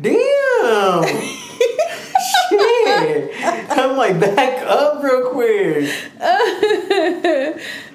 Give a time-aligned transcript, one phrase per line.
[0.00, 1.04] Damn.
[2.48, 3.30] Shit.
[3.70, 5.84] I'm like, back up real quick.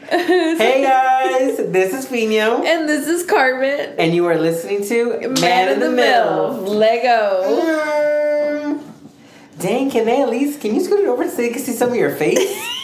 [0.09, 2.63] hey guys, this is Fino.
[2.63, 3.95] And this is Carmen.
[3.97, 6.51] And you are listening to Man, Man in the, the Mill.
[6.61, 7.43] Lego.
[7.43, 8.83] Mm.
[9.59, 11.89] Dang, can they at least, can you scoot it over so they can see some
[11.89, 12.77] of your face?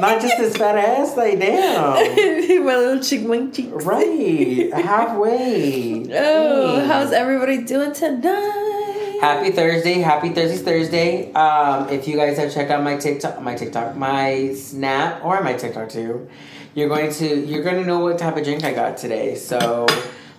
[0.00, 2.64] Not just this fat ass, like damn.
[2.64, 3.84] My little cheek, my cheeks.
[3.84, 6.04] Right, halfway.
[6.16, 6.88] Oh, Dang.
[6.88, 9.18] how's everybody doing tonight?
[9.20, 11.32] Happy Thursday, happy Thursday, Thursday.
[11.32, 15.54] Um, if you guys have checked out my TikTok, my TikTok, my Snap, or my
[15.54, 16.28] TikTok too,
[16.74, 19.36] you're going to you're going to know what type of drink I got today.
[19.36, 19.86] So.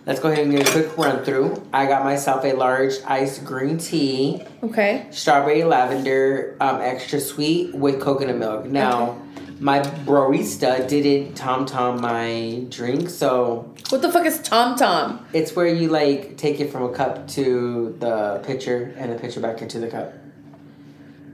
[0.07, 1.63] Let's go ahead and get a quick run through.
[1.73, 4.43] I got myself a large iced green tea.
[4.61, 5.07] Okay.
[5.09, 8.65] Strawberry lavender, um, extra sweet with coconut milk.
[8.65, 9.19] Now, okay
[9.59, 15.25] my barista didn't tom tom my drink, so what the fuck is tom tom?
[15.33, 19.39] It's where you like take it from a cup to the pitcher and the pitcher
[19.39, 20.13] back into the cup.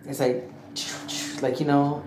[0.05, 0.49] It's like,
[1.41, 2.03] like you know.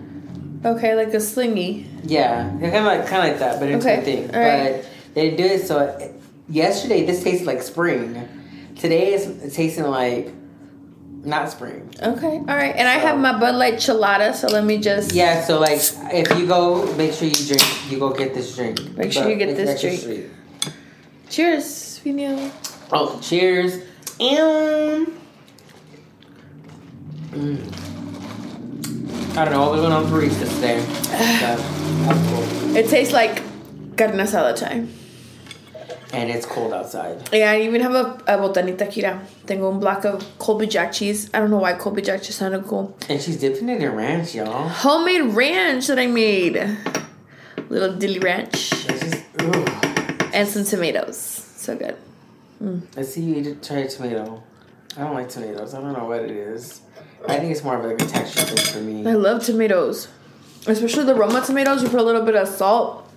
[0.63, 1.87] Okay, like a slingy.
[2.03, 4.01] Yeah, kind of like kind of like that, but it's okay.
[4.03, 4.35] thing.
[4.35, 6.13] All but they did it so.
[6.47, 8.27] Yesterday, this tasted like spring.
[8.75, 10.31] Today, it's tasting like
[11.25, 11.89] not spring.
[12.01, 12.75] Okay, all right.
[12.75, 15.13] And so, I have my Bud Light Chelada, so let me just.
[15.13, 15.79] Yeah, so like
[16.13, 17.91] if you go, make sure you drink.
[17.91, 18.95] You go get this drink.
[18.97, 20.31] Make sure you get this drink.
[21.29, 22.51] Cheers, Fino.
[22.91, 23.83] Oh, cheers.
[24.19, 25.07] And.
[27.31, 27.81] Mm.
[29.37, 30.79] I don't know what was going on for baristas today.
[32.29, 32.75] cool.
[32.77, 33.43] It tastes like
[33.97, 34.89] carne asada time
[36.15, 37.29] and it's cold outside.
[37.33, 39.19] Yeah, I even have a, a botanita kira.
[39.45, 41.29] Tengo un block of Colby Jack cheese.
[41.33, 42.97] I don't know why Colby Jack cheese sounded cool.
[43.09, 44.69] And she's dipping it in ranch, y'all.
[44.69, 46.55] Homemade ranch that I made.
[47.69, 48.69] Little dilly ranch.
[48.69, 49.23] Just,
[50.33, 51.17] and some tomatoes.
[51.17, 51.97] So good.
[52.63, 52.83] Mm.
[52.95, 54.41] Let's see you eat, try a tomato.
[54.95, 55.73] I don't like tomatoes.
[55.73, 56.81] I don't know what it is.
[57.27, 59.09] I think it's more of like a texture thing for me.
[59.09, 60.07] I love tomatoes.
[60.65, 61.83] Especially the Roma tomatoes.
[61.83, 63.11] You put a little bit of salt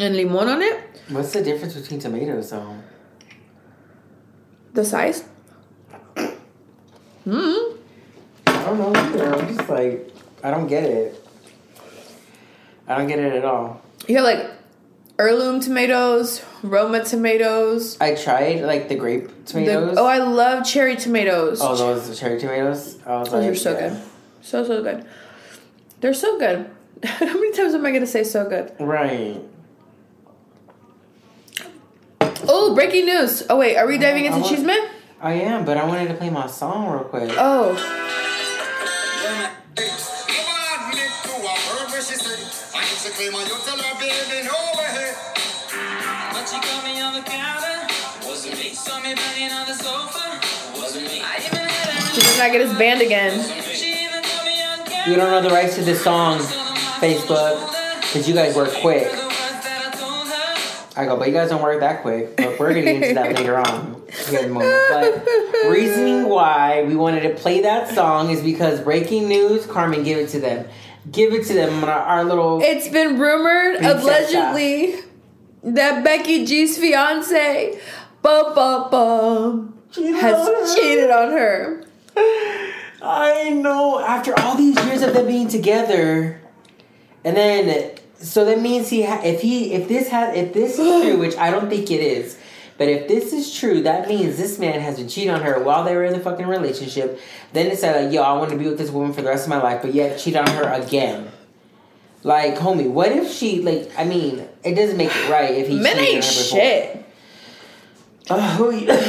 [0.00, 2.76] and limon on it What's the difference between tomatoes, though?
[4.74, 5.24] The size?
[7.24, 7.76] Hmm.
[8.46, 9.34] I don't know either.
[9.34, 10.12] I'm just like,
[10.42, 11.24] I don't get it.
[12.88, 13.82] I don't get it at all.
[14.06, 14.50] You have like
[15.18, 17.96] heirloom tomatoes, Roma tomatoes.
[18.00, 19.94] I tried like the grape tomatoes.
[19.94, 21.60] The, oh, I love cherry tomatoes.
[21.60, 22.98] Oh, those are cherry tomatoes.
[23.06, 23.88] I was those like, are so yeah.
[23.88, 24.02] good,
[24.42, 25.06] so so good.
[26.00, 26.70] They're so good.
[27.04, 28.72] How many times am I gonna say so good?
[28.78, 29.40] Right.
[32.48, 33.42] Oh, breaking news.
[33.48, 34.88] Oh, wait, are we diving into Cheese Man?
[35.20, 37.30] I am, but I wanted to play my song real quick.
[37.36, 37.74] Oh.
[52.12, 53.40] He did not get his band again.
[55.08, 56.38] You don't know the rights to this song,
[57.00, 57.70] Facebook,
[58.02, 59.25] because you guys work quick.
[60.96, 62.36] I go, but you guys don't work that quick.
[62.36, 64.02] But we're getting into that later on.
[64.28, 65.26] But
[65.68, 70.30] reasoning why we wanted to play that song is because breaking news, Carmen, give it
[70.30, 70.66] to them.
[71.12, 72.60] Give it to them our, our little.
[72.62, 74.96] It's been rumored, allegedly,
[75.62, 77.78] that Becky G's fiance,
[78.22, 81.84] bum bum bum, has cheated on her.
[83.02, 84.00] I know.
[84.00, 86.40] After all these years of them being together,
[87.22, 91.02] and then so that means he ha- if he if this has if this is
[91.02, 92.38] true, which I don't think it is,
[92.78, 95.84] but if this is true, that means this man has been cheating on her while
[95.84, 97.20] they were in the fucking relationship.
[97.52, 99.50] Then it's like, yo, I want to be with this woman for the rest of
[99.50, 101.30] my life, but yet cheat on her again.
[102.22, 103.90] Like, homie, what if she like?
[103.96, 107.02] I mean, it doesn't make it right if he men ain't shit.
[108.28, 108.58] Uh,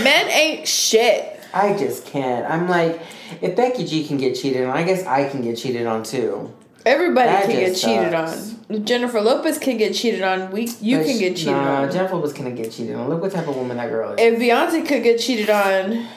[0.04, 1.42] men ain't shit.
[1.52, 2.46] I just can't.
[2.46, 3.02] I'm like,
[3.42, 6.54] if Becky G can get cheated on, I guess I can get cheated on too.
[6.88, 7.82] Everybody that can get sucks.
[7.82, 8.86] cheated on.
[8.86, 10.52] Jennifer Lopez can get cheated on.
[10.52, 11.92] We you but can get cheated nah, on.
[11.92, 13.10] Jennifer Lopez can get cheated on.
[13.10, 14.20] Look what type of woman that girl is.
[14.20, 16.08] If Beyonce could get cheated on,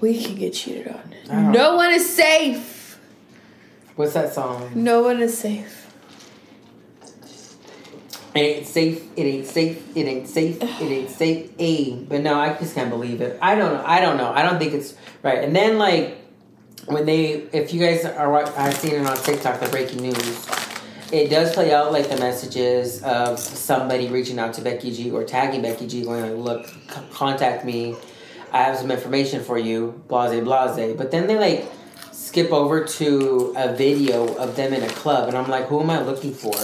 [0.00, 0.94] we can get cheated
[1.28, 1.52] on.
[1.52, 2.98] No one is safe.
[3.94, 4.72] What's that song?
[4.74, 5.84] No one is safe.
[8.34, 9.02] It ain't safe.
[9.16, 9.96] It ain't safe.
[9.96, 10.62] It ain't safe.
[10.62, 11.50] It ain't safe.
[11.58, 11.94] A.
[11.94, 13.38] But no, I just can't believe it.
[13.40, 13.84] I don't know.
[13.86, 14.30] I don't know.
[14.30, 15.42] I don't think it's right.
[15.42, 16.25] And then like
[16.86, 20.48] when they, if you guys are, I've seen it on TikTok, the breaking news.
[21.12, 25.24] It does play out like the messages of somebody reaching out to Becky G or
[25.24, 27.94] tagging Becky G, going like, "Look, c- contact me.
[28.52, 30.96] I have some information for you." Blase, blase.
[30.96, 31.72] But then they like
[32.10, 35.90] skip over to a video of them in a club, and I'm like, "Who am
[35.90, 36.54] I looking for?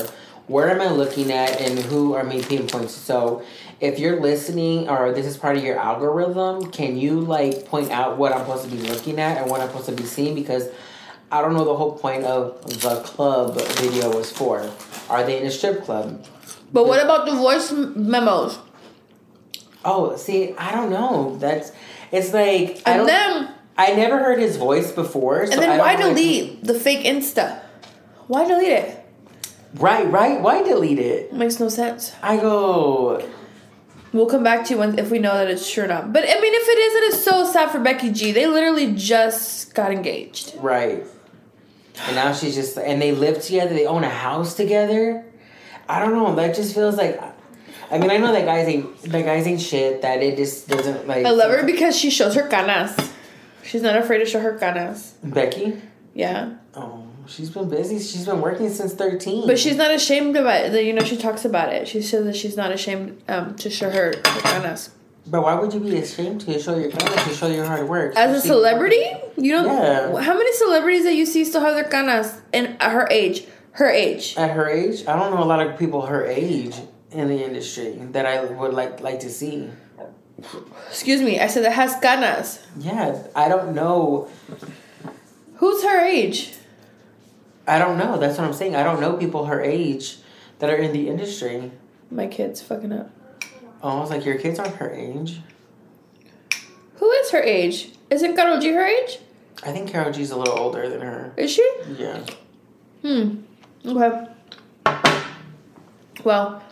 [0.49, 2.89] where am I looking at and who are me pinpointing?
[2.89, 3.43] So
[3.83, 8.17] if you're listening or this is part of your algorithm, can you like point out
[8.17, 10.37] what I'm supposed to be looking at and what I'm supposed to be seeing?
[10.37, 10.69] Because
[11.33, 14.71] I don't know the whole point of the club video was for.
[15.11, 16.25] Are they in a strip club?
[16.73, 18.61] But what about the voice memos?
[19.85, 21.37] Oh, see, I don't know.
[21.39, 21.73] That's
[22.13, 23.07] it's like I don't.
[23.07, 25.45] then I never heard his voice before.
[25.47, 27.61] So and then why delete the fake Insta?
[28.29, 29.05] Why delete it?
[29.75, 30.41] Right, right.
[30.41, 31.33] Why delete it?
[31.33, 32.13] Makes no sense.
[32.23, 33.29] I go.
[34.13, 36.13] We'll come back to you when, if we know that it's true or not.
[36.13, 38.33] But I mean, if it is, it is so sad for Becky G.
[38.33, 40.55] They literally just got engaged.
[40.59, 41.07] Right.
[42.07, 43.75] And now she's just and they live together.
[43.75, 45.25] They own a house together.
[45.89, 46.35] I don't know.
[46.35, 47.21] That just feels like.
[47.91, 50.03] I mean, I know that guys ain't that guys ain't shit.
[50.03, 51.27] That it just doesn't like.
[51.27, 52.97] I love her because she shows her canas.
[53.63, 55.15] She's not afraid to show her canas.
[55.23, 55.81] Becky.
[56.15, 57.99] Yeah, Oh, she's been busy.
[57.99, 59.47] She's been working since thirteen.
[59.47, 60.85] but she's not ashamed about it.
[60.85, 61.89] You know, she talks about it.
[61.89, 64.91] She says that she's not ashamed um, to show her, canas.
[65.27, 68.17] But why would you be ashamed to show your talent, to show your hard work?
[68.17, 69.05] As a celebrity,
[69.37, 70.21] you know, Yeah.
[70.21, 73.89] how many celebrities that you see still have their canas and at her age, her
[73.89, 74.35] age.
[74.37, 76.75] At her age, I don't know a lot of people her age
[77.13, 79.71] in the industry that I would like like to see.
[80.89, 82.59] Excuse me, I said that has canas.
[82.81, 84.29] Yeah, I don't know.
[85.57, 86.55] Who's her age?
[87.67, 88.19] I don't know.
[88.19, 88.75] That's what I'm saying.
[88.77, 90.19] I don't know people her age
[90.59, 91.71] that are in the industry.
[92.11, 93.11] My kid's fucking up.
[93.83, 95.41] Oh, I was like, your kids aren't her age.
[96.97, 97.91] Who is her age?
[98.11, 99.19] Isn't Karol G her age?
[99.65, 101.33] I think Karol G's a little older than her.
[101.37, 101.69] Is she?
[101.97, 102.25] Yeah.
[103.03, 103.37] Hmm.
[103.85, 104.27] Okay.
[106.25, 106.63] Well,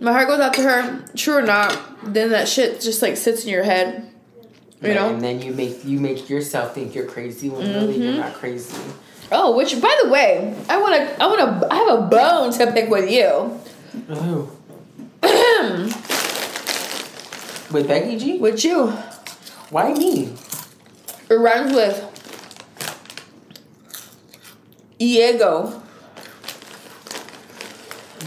[0.00, 1.04] my heart goes out to her.
[1.16, 4.10] True or not, then that shit just like sits in your head.
[4.82, 5.08] You Right, know.
[5.08, 8.02] And then you make you make yourself think you're crazy when really Mm-hmm.
[8.02, 8.76] you're not crazy.
[9.32, 12.88] Oh, which by the way, I wanna, I wanna, I have a bone to pick
[12.90, 13.58] with you.
[14.10, 14.52] Oh.
[17.72, 18.38] With Becky G?
[18.38, 18.86] With you,
[19.70, 20.32] Why me?
[21.28, 22.00] it rhymes with
[24.98, 25.82] Diego.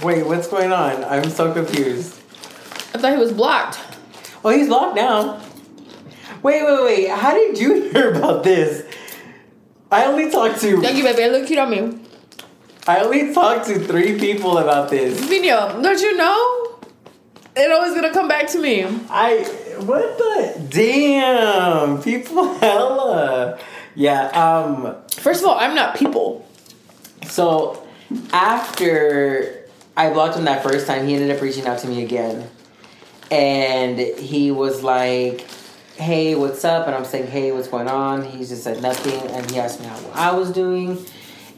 [0.03, 1.03] Wait, what's going on?
[1.05, 2.15] I'm so confused.
[2.93, 3.79] I thought he was blocked.
[4.43, 5.41] Oh, he's locked now.
[6.43, 7.09] Wait, wait, wait.
[7.09, 8.83] How did you hear about this?
[9.91, 11.29] I only talked to Thank you, baby.
[11.29, 11.99] Look cute on me.
[12.87, 15.19] I only talked to three people about this.
[15.27, 16.79] Fino, don't you know?
[17.55, 18.83] It always gonna come back to me.
[19.09, 19.39] I
[19.85, 23.57] what the damn people hella
[23.95, 26.47] yeah um First of all, I'm not people.
[27.25, 27.85] so
[28.31, 29.65] after
[29.97, 32.49] I blocked him that first time he ended up reaching out to me again
[33.31, 35.45] and he was like
[35.99, 39.49] hey what's up and I'm saying hey what's going on he just said nothing and
[39.51, 40.97] he asked me how I was doing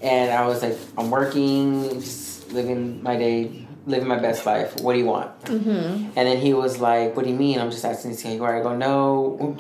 [0.02, 4.94] and I was like I'm working just living my day living my best life what
[4.94, 5.70] do you want Mm-hmm.
[5.70, 8.56] and then he was like, "What do you mean?" I'm just asking to see where
[8.58, 8.76] I go.
[8.76, 9.58] No,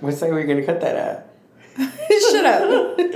[0.00, 0.30] what's that?
[0.30, 1.30] We're gonna cut that at?
[2.30, 2.98] Shut up.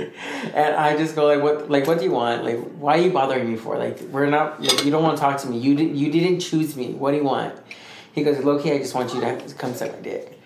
[0.53, 1.69] And I just go like, "What?
[1.69, 2.43] Like, what do you want?
[2.43, 3.77] Like, why are you bothering me for?
[3.77, 4.61] Like, we're not.
[4.61, 5.57] Like, you don't want to talk to me.
[5.59, 5.95] You did.
[5.95, 6.93] You didn't choose me.
[6.93, 7.55] What do you want?"
[8.13, 10.39] He goes, "Loki, I just want you to come suck my dick."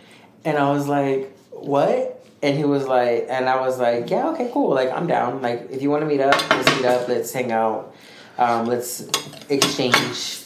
[0.45, 4.50] And I was like, "What?" And he was like, and I was like, "Yeah, okay,
[4.54, 4.74] cool.
[4.74, 5.42] Like, I'm down.
[5.42, 7.07] Like, if you want to meet up, let's meet up.
[7.07, 7.95] Let's hang out.
[8.38, 9.07] Um, let's
[9.50, 10.39] exchange."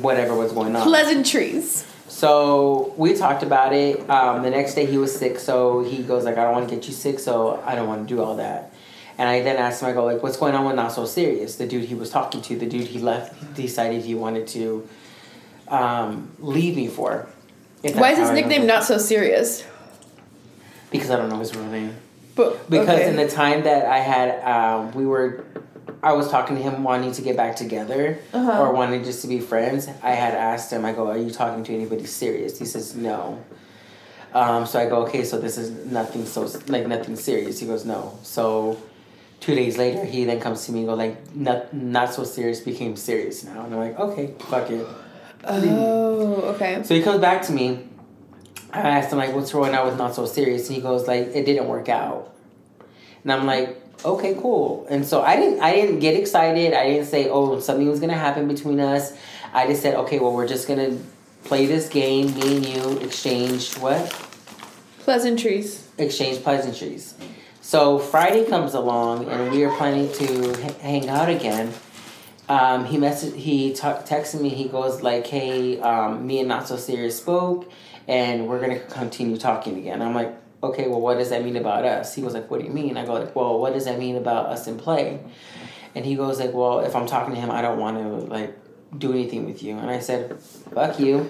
[0.00, 0.82] Whatever was going on.
[0.82, 1.86] Pleasantries.
[2.08, 4.08] So we talked about it.
[4.10, 6.74] Um, the next day he was sick, so he goes like, "I don't want to
[6.74, 8.72] get you sick, so I don't want to do all that."
[9.16, 11.56] And I then asked him, I go like, "What's going on with Not So Serious?"
[11.56, 14.86] The dude he was talking to, the dude he left, decided he wanted to
[15.70, 17.28] um, leave me for.
[17.82, 19.64] Why is his nickname not so serious?
[20.90, 21.94] Because I don't know his real name.
[22.34, 23.08] But Because okay.
[23.08, 25.44] in the time that I had, um, we were,
[26.02, 28.62] I was talking to him wanting to get back together Uh-huh.
[28.62, 29.88] or wanting just to be friends.
[30.02, 33.38] I had asked him, I go, "Are you talking to anybody serious?" He says, "No."
[34.34, 37.84] Um, so I go, "Okay, so this is nothing so like nothing serious." He goes,
[37.84, 38.76] "No." So
[39.40, 42.60] two days later, he then comes to me and go like, "Not not so serious
[42.60, 44.86] became serious now," and I'm like, "Okay, fuck it."
[45.48, 46.82] Oh, okay.
[46.84, 47.84] So he comes back to me.
[48.72, 51.28] I asked him like, "What's going on with not so serious?" And he goes like,
[51.34, 52.34] "It didn't work out."
[53.22, 56.74] And I'm like, "Okay, cool." And so I didn't I didn't get excited.
[56.74, 59.12] I didn't say, "Oh, something was gonna happen between us."
[59.54, 60.96] I just said, "Okay, well, we're just gonna
[61.44, 62.34] play this game.
[62.34, 64.12] Me and you exchange what?
[65.00, 65.88] Pleasantries.
[65.96, 67.14] Exchange pleasantries."
[67.62, 71.72] So Friday comes along, and we are planning to h- hang out again.
[72.48, 74.48] Um, he messaged, he t- texted me.
[74.48, 77.70] He goes like, "Hey, um, me and Not So Serious spoke,
[78.06, 81.84] and we're gonna continue talking again." I'm like, "Okay, well, what does that mean about
[81.84, 83.98] us?" He was like, "What do you mean?" I go like, "Well, what does that
[83.98, 85.20] mean about us in play?"
[85.94, 88.56] And he goes like, well, if I'm talking to him, I don't want to like
[88.96, 89.76] do anything with you.
[89.76, 91.28] And I said, fuck you.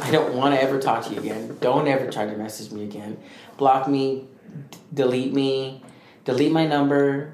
[0.00, 1.56] I don't want to ever talk to you again.
[1.60, 3.18] Don't ever try to message me again.
[3.56, 4.28] Block me,
[4.70, 5.82] d- delete me,
[6.24, 7.32] delete my number.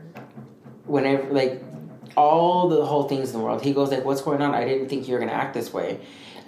[0.86, 1.62] Whenever like
[2.16, 3.62] all the whole things in the world.
[3.62, 4.54] He goes like, "What's going on?
[4.54, 5.99] I didn't think you were gonna act this way."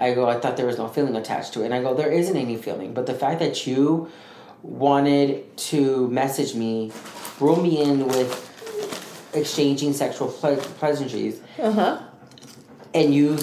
[0.01, 2.11] I go, "I thought there was no feeling attached to it." And I go, "There
[2.11, 4.09] isn't any feeling, but the fact that you
[4.63, 6.91] wanted to message me,
[7.41, 11.99] rule me in with exchanging sexual ple- pleasantries, Uh huh.
[12.95, 13.37] and you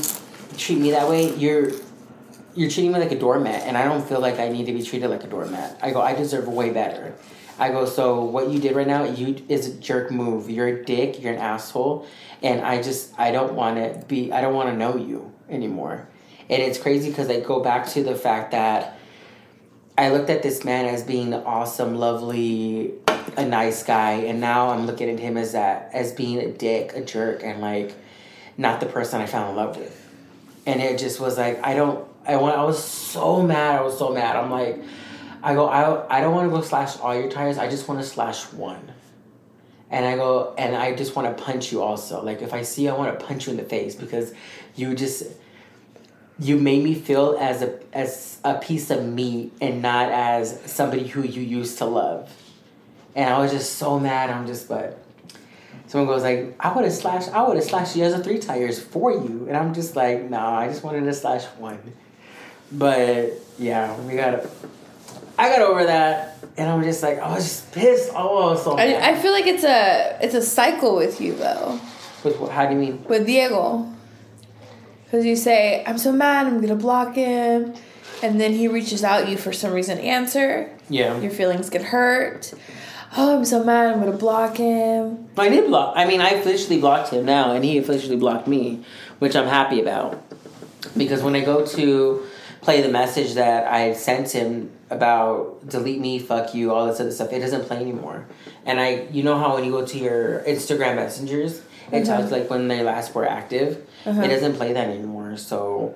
[0.58, 1.72] treat me that way, you're."
[2.54, 4.84] You're treating me like a doormat, and I don't feel like I need to be
[4.84, 5.78] treated like a doormat.
[5.82, 7.14] I go, I deserve way better.
[7.62, 10.50] I go, so what you did right now, you is a jerk move.
[10.50, 11.22] You're a dick.
[11.22, 12.08] You're an asshole,
[12.42, 14.32] and I just I don't want to be.
[14.32, 16.08] I don't want to know you anymore.
[16.50, 18.98] And it's crazy because I go back to the fact that
[19.96, 22.96] I looked at this man as being awesome, lovely,
[23.38, 26.94] a nice guy, and now I'm looking at him as that as being a dick,
[26.96, 27.94] a jerk, and like
[28.58, 29.96] not the person I fell in love with.
[30.66, 32.08] And it just was like I don't.
[32.26, 32.58] I want.
[32.58, 33.80] I was so mad.
[33.80, 34.36] I was so mad.
[34.36, 34.82] I'm like.
[35.44, 37.58] I go, I, I don't want to go slash all your tires.
[37.58, 38.92] I just want to slash one.
[39.90, 42.24] And I go, and I just want to punch you also.
[42.24, 44.34] Like, if I see you, I want to punch you in the face because
[44.76, 45.24] you just,
[46.40, 51.08] you made me feel as a, as a piece of meat and not as somebody
[51.08, 52.32] who you used to love.
[53.16, 54.30] And I was just so mad.
[54.30, 54.98] I'm just, but
[55.88, 58.40] someone goes like, I would have slashed, I would have slashed you as a three
[58.40, 59.46] tires for you.
[59.50, 61.80] And I'm just like, no, I just wanted to slash one.
[62.72, 64.46] But yeah, we got
[65.42, 68.12] I got over that, and I'm just like, I was just pissed.
[68.14, 69.02] Oh, I was so mad.
[69.02, 71.80] I, I feel like it's a it's a cycle with you though.
[72.24, 73.04] With what, how do you mean?
[73.06, 73.92] with Diego.
[75.06, 77.74] Because you say, I'm so mad, I'm gonna block him.
[78.22, 80.70] And then he reaches out, you for some reason answer.
[80.90, 82.54] Yeah, Your feelings get hurt.
[83.18, 85.28] Oh, I'm so mad, I'm gonna block him.
[85.38, 85.96] I did block.
[85.98, 88.86] I mean, I officially blocked him now, and he officially blocked me,
[89.18, 90.24] which I'm happy about.
[90.96, 92.24] Because when I go to
[92.62, 97.12] play the message that I sent him about delete me, fuck you, all this other
[97.12, 98.28] stuff, it doesn't play anymore.
[98.66, 102.50] And I, you know how when you go to your Instagram messengers, it tells like
[102.50, 103.86] when they last were active.
[104.06, 104.22] Uh-huh.
[104.22, 105.38] It doesn't play that anymore.
[105.38, 105.96] So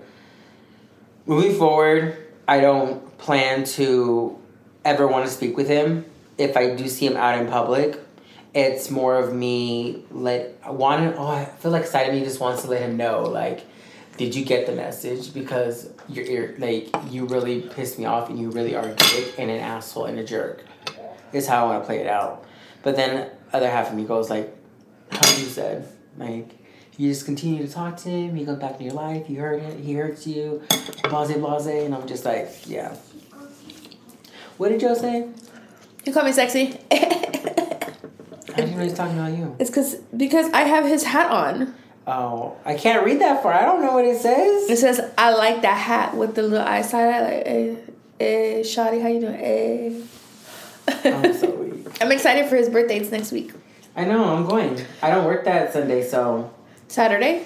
[1.25, 4.37] moving forward, I don't plan to
[4.83, 6.05] ever want to speak with him.
[6.37, 7.99] If I do see him out in public,
[8.53, 12.23] it's more of me let I want to oh I feel like side of me
[12.23, 13.65] just wants to let him know like
[14.17, 15.33] did you get the message?
[15.33, 19.51] Because you're, like you really pissed me off and you really are a dick and
[19.51, 20.63] an asshole and a jerk
[21.33, 22.45] is how I want to play it out.
[22.83, 24.55] But then other half of me goes like
[25.11, 26.49] how you said like
[26.97, 29.61] you just continue to talk to him he comes back in your life you heard
[29.61, 30.61] it he hurts you
[31.03, 32.95] blase blase and I'm just like yeah.
[34.57, 35.27] What did Joe say?
[36.05, 36.79] You call me sexy.
[36.91, 39.55] I didn't know he was talking about you?
[39.59, 41.75] It's cause because I have his hat on.
[42.07, 43.53] Oh, I can't read that far.
[43.53, 44.69] I don't know what it says.
[44.69, 47.21] It says, I like that hat with the little eye side eye.
[47.23, 47.77] Like, eh, hey,
[48.19, 49.33] hey, Shotty, how you doing?
[49.39, 50.03] Hey.
[51.05, 51.87] I'm so weak.
[52.01, 52.97] I'm excited for his birthday.
[52.99, 53.53] It's next week.
[53.95, 54.85] I know, I'm going.
[55.01, 56.53] I don't work that Sunday, so.
[56.89, 57.43] Saturday?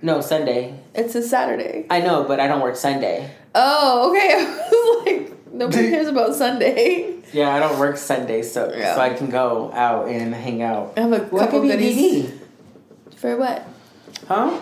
[0.00, 0.80] No, Sunday.
[0.94, 1.86] It's a Saturday.
[1.88, 3.30] I know, but I don't work Sunday.
[3.54, 4.34] Oh, okay.
[4.38, 7.20] I was like, nobody cares about Sunday.
[7.32, 8.96] Yeah, I don't work Sunday, so Yeah.
[8.96, 10.94] so I can go out and hang out.
[10.96, 12.32] I have a couple goodies.
[13.22, 13.64] For what?
[14.26, 14.58] Huh?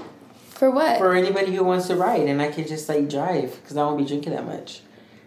[0.51, 0.99] For what?
[0.99, 3.97] For anybody who wants to ride, and I could just like drive because I won't
[3.97, 4.83] be drinking that much.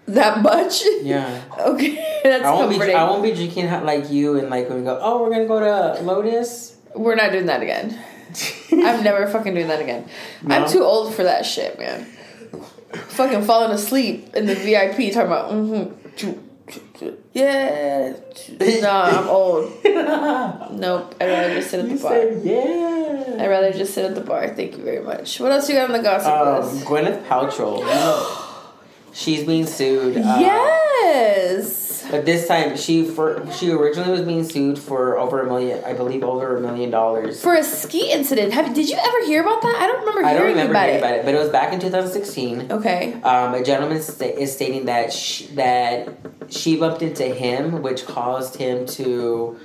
[0.05, 0.83] that much?
[1.01, 1.41] Yeah.
[1.57, 2.75] Okay, that's I won't be.
[2.75, 2.95] comforting.
[2.95, 4.99] I won't be drinking like you and like when we go.
[5.01, 6.77] Oh, we're gonna go to Lotus.
[6.95, 7.99] We're not doing that again.
[8.71, 10.07] I'm never fucking doing that again.
[10.43, 10.55] No?
[10.55, 12.05] I'm too old for that shit, man.
[13.07, 16.39] fucking falling asleep in the VIP talking about mm-hmm.
[17.33, 18.13] Yeah.
[18.81, 19.71] Nah, I'm old.
[19.83, 21.15] Nope.
[21.19, 22.11] I'd rather just sit at the You bar.
[22.11, 23.37] said yeah.
[23.43, 24.47] I'd rather just sit at the bar.
[24.49, 25.39] Thank you very much.
[25.39, 26.85] What else you got on the gossip Um, list?
[26.85, 27.83] Gwyneth Paltrow.
[29.13, 30.17] she's being sued.
[30.17, 31.82] Uh, yes.
[32.11, 35.93] But this time, she for she originally was being sued for over a million, I
[35.93, 37.41] believe, over a million dollars.
[37.41, 38.53] For a ski incident.
[38.53, 39.75] Have did you ever hear about that?
[39.75, 41.05] I don't remember I don't hearing remember about, hearing it.
[41.05, 42.71] about it, but it was back in 2016.
[42.71, 43.13] Okay.
[43.23, 46.09] Um, a gentleman sta- is stating that sh- that
[46.49, 49.57] she bumped into him, which caused him to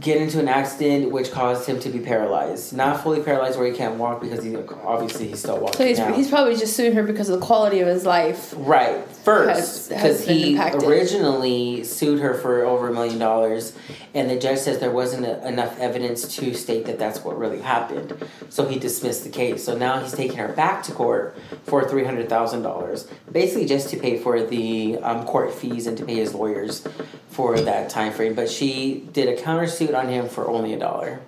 [0.00, 2.72] get into an accident, which caused him to be paralyzed.
[2.72, 5.98] Not fully paralyzed where he can't walk because he obviously he's still walking So he's,
[5.98, 6.12] now.
[6.14, 8.54] he's probably just suing her because of the quality of his life.
[8.56, 9.06] Right.
[9.06, 10.82] First, because he impacted.
[10.82, 13.72] originally sued her for over a million dollars,
[14.14, 17.60] and the judge says there wasn't a, enough evidence to state that that's what really
[17.60, 18.14] happened.
[18.48, 19.64] So he dismissed the case.
[19.64, 23.90] So now he's taking her back to court for three hundred thousand dollars, basically just
[23.90, 26.86] to pay for the um, court fees and to pay his lawyers
[27.28, 28.34] for that time frame.
[28.34, 31.20] But she did a countersuit on him for only a dollar.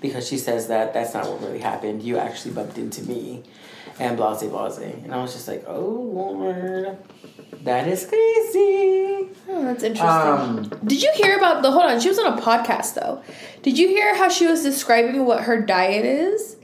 [0.00, 2.02] because she says that that's not what really happened.
[2.02, 3.42] You actually bumped into me,
[3.98, 4.78] and blase blase.
[4.78, 6.96] And I was just like, oh lord,
[7.64, 9.28] that is crazy.
[9.48, 10.08] Oh, that's interesting.
[10.08, 11.70] Um, Did you hear about the?
[11.72, 13.22] Hold on, she was on a podcast though.
[13.62, 16.56] Did you hear how she was describing what her diet is?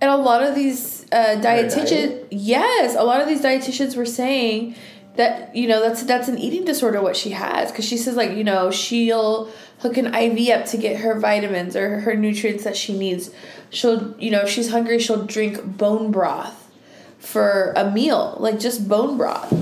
[0.00, 2.26] And a lot of these uh, dietitians, diet?
[2.32, 4.74] yes, a lot of these dietitians were saying
[5.16, 8.32] that you know that's that's an eating disorder what she has because she says like
[8.32, 9.50] you know she'll
[9.80, 13.30] hook an IV up to get her vitamins or her nutrients that she needs.
[13.70, 16.70] She'll you know if she's hungry she'll drink bone broth
[17.18, 19.52] for a meal like just bone broth.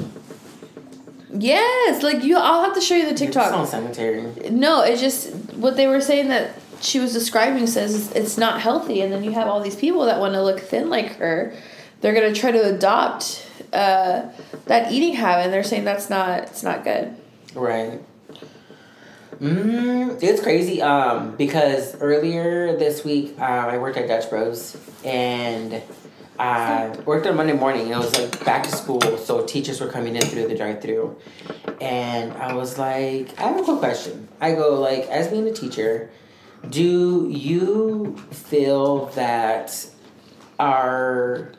[1.33, 2.37] Yes, like you.
[2.37, 3.47] I'll have to show you the TikTok.
[3.47, 4.51] It's on cemetery.
[4.51, 9.01] No, it's just what they were saying that she was describing says it's not healthy,
[9.01, 11.55] and then you have all these people that want to look thin like her.
[12.01, 14.29] They're gonna try to adopt uh,
[14.67, 17.15] that eating habit, and they're saying that's not it's not good.
[17.55, 18.01] Right.
[19.41, 25.83] Mm, it's crazy um, because earlier this week uh, I worked at Dutch Bros and
[26.39, 27.93] I worked on Monday morning.
[27.93, 31.17] and It was like back to school, so teachers were coming in through the drive-through,
[31.81, 34.29] and I was like, I have a quick question.
[34.41, 36.11] I go like, as being a teacher,
[36.69, 39.87] do you feel that
[40.59, 41.53] our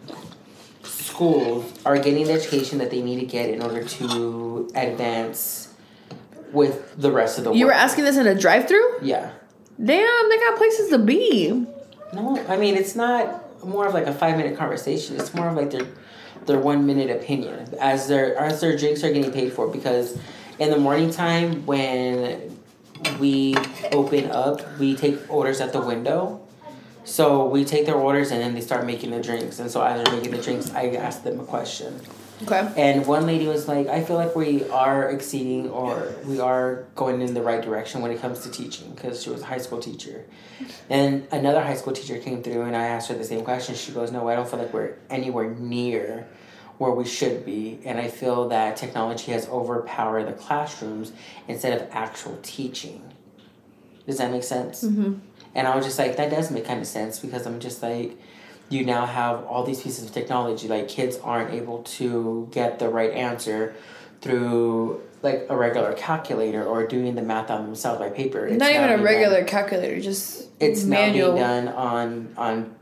[1.22, 5.72] schools are getting the education that they need to get in order to advance
[6.52, 7.60] with the rest of the world.
[7.60, 9.02] You were asking this in a drive-through?
[9.04, 9.32] yeah.
[9.84, 11.66] Damn, they got places to be.
[12.14, 15.16] No, I mean it's not more of like a five minute conversation.
[15.16, 15.88] It's more of like their
[16.46, 19.68] their one minute opinion as their as their drinks are getting paid for.
[19.68, 20.20] Because
[20.60, 22.56] in the morning time when
[23.20, 23.56] we
[23.92, 26.42] open up, we take orders at the window.
[27.04, 29.60] So we take their orders and then they start making the drinks.
[29.60, 32.00] And so as they're making the drinks, I ask them a question.
[32.44, 32.72] Okay.
[32.76, 37.22] And one lady was like, I feel like we are exceeding or we are going
[37.22, 39.80] in the right direction when it comes to teaching because she was a high school
[39.80, 40.26] teacher.
[40.90, 43.76] And another high school teacher came through and I asked her the same question.
[43.76, 46.28] She goes, No, I don't feel like we're anywhere near
[46.80, 47.80] where we should be.
[47.86, 51.12] And I feel that technology has overpowered the classrooms
[51.48, 53.04] instead of actual teaching.
[54.08, 54.84] Does that make sense?
[54.84, 55.20] Mm-hmm.
[55.56, 58.18] And I was just like, that does make kind of sense because I'm just like,
[58.70, 60.68] you now have all these pieces of technology.
[60.68, 63.76] Like kids aren't able to get the right answer
[64.22, 68.46] through like a regular calculator or doing the math on themselves by paper.
[68.48, 71.36] It's Not even a regular done- calculator, just It's manual.
[71.36, 72.76] now being done on on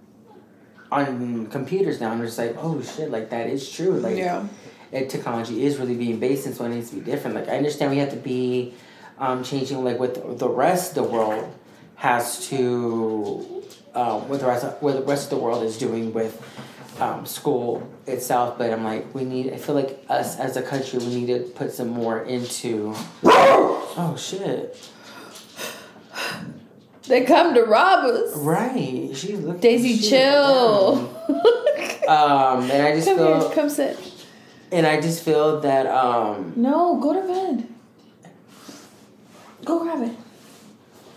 [0.92, 2.12] on computers now.
[2.12, 3.92] I'm just like, oh shit, like that is true.
[4.00, 4.48] Like Yeah.
[4.92, 7.36] it, technology is really being based and so it needs to be different.
[7.36, 8.74] Like I understand we have to be
[9.18, 11.54] um, changing like with the rest of the world
[12.00, 16.14] has to um, what the rest of, what the rest of the world is doing
[16.14, 16.42] with
[17.00, 18.58] um, school itself.
[18.58, 19.54] But I'm like we need.
[19.54, 22.96] I feel like us as a country we need to put some more into.
[24.02, 24.78] Oh shit!
[27.08, 28.38] They come to rob us.
[28.38, 29.62] Right, she looked.
[29.62, 31.16] Daisy, she chill.
[32.08, 34.00] Um, and I just come feel, here, come sit.
[34.72, 37.68] and I just feel that um, No, go to bed.
[39.64, 40.16] Go grab it.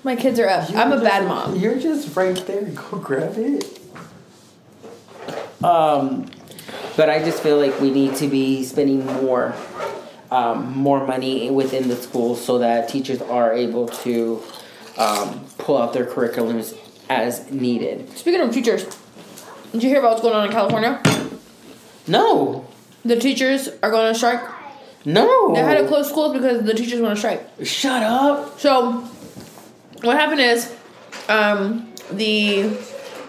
[0.04, 0.68] My kids are up.
[0.70, 1.56] I'm a You're bad mom.
[1.56, 2.62] You're just right there.
[2.62, 3.78] Go grab it.
[5.62, 6.26] Um,
[6.96, 9.54] but I just feel like we need to be spending more,
[10.30, 14.42] um, more money within the schools so that teachers are able to
[14.98, 16.76] um, pull out their curriculums
[17.08, 18.08] as needed.
[18.18, 18.84] Speaking of teachers,
[19.70, 21.00] did you hear about what's going on in California?
[22.08, 22.66] No,
[23.04, 24.40] The teachers are going on strike.
[25.04, 25.54] no.
[25.54, 27.46] They had to close schools because the teachers want to strike.
[27.62, 28.58] Shut up.
[28.58, 29.08] So,
[30.02, 30.74] what happened is,
[31.28, 32.70] um, the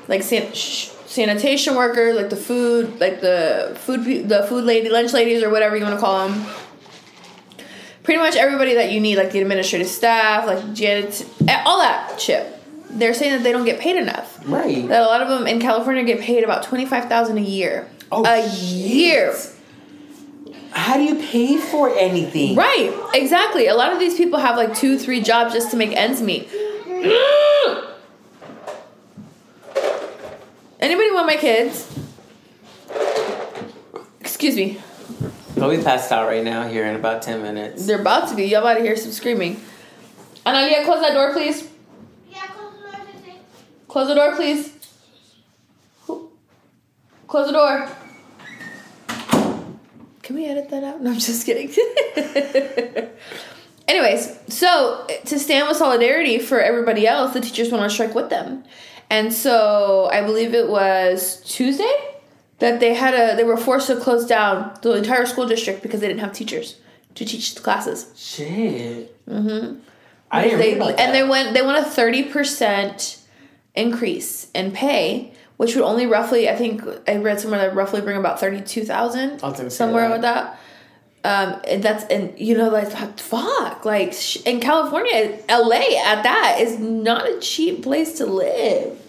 [0.07, 4.89] like san- sh- sanitation workers, like the food, like the food, pe- the food lady,
[4.89, 6.45] lunch ladies, or whatever you want to call them.
[8.03, 11.25] Pretty much everybody that you need, like the administrative staff, like janit,
[11.65, 12.45] all that shit.
[12.89, 14.39] They're saying that they don't get paid enough.
[14.45, 14.87] Right.
[14.87, 17.87] That a lot of them in California get paid about twenty five thousand a year.
[18.11, 18.69] Oh, a shit.
[18.69, 19.35] year.
[20.71, 22.55] How do you pay for anything?
[22.55, 23.67] Right, exactly.
[23.67, 26.49] A lot of these people have like two, three jobs just to make ends meet.
[30.79, 31.99] Anybody want my kids?
[34.21, 34.81] Excuse me.
[35.55, 37.85] They'll be passed out right now here in about 10 minutes.
[37.85, 38.45] They're about to be.
[38.45, 39.61] Y'all about to hear some screaming.
[40.45, 41.69] Analia, close that door, please.
[42.31, 43.35] Yeah, close the door, Sissy.
[43.89, 44.73] Close the door, please.
[47.27, 47.89] Close the door.
[50.21, 51.01] Can we edit that out?
[51.01, 51.69] No, I'm just kidding.
[53.93, 58.31] Anyways, so to stand with solidarity for everybody else, the teachers went on strike with
[58.31, 58.63] them.
[59.11, 61.93] And so I believe it was Tuesday
[62.57, 65.99] that they had a they were forced to close down the entire school district because
[65.99, 66.79] they didn't have teachers
[67.13, 68.11] to teach the classes.
[68.15, 69.15] Shit.
[69.27, 69.79] Mm-hmm.
[70.31, 73.21] I didn't they, and they went they went a thirty percent
[73.75, 78.17] increase in pay, which would only roughly, I think I read somewhere that roughly bring
[78.17, 80.13] about thirty two thousand I was gonna say somewhere that.
[80.13, 80.59] with that.
[81.25, 85.97] Um, and that's and you know like fuck like sh- in California, L.A.
[86.05, 88.99] at that is not a cheap place to live.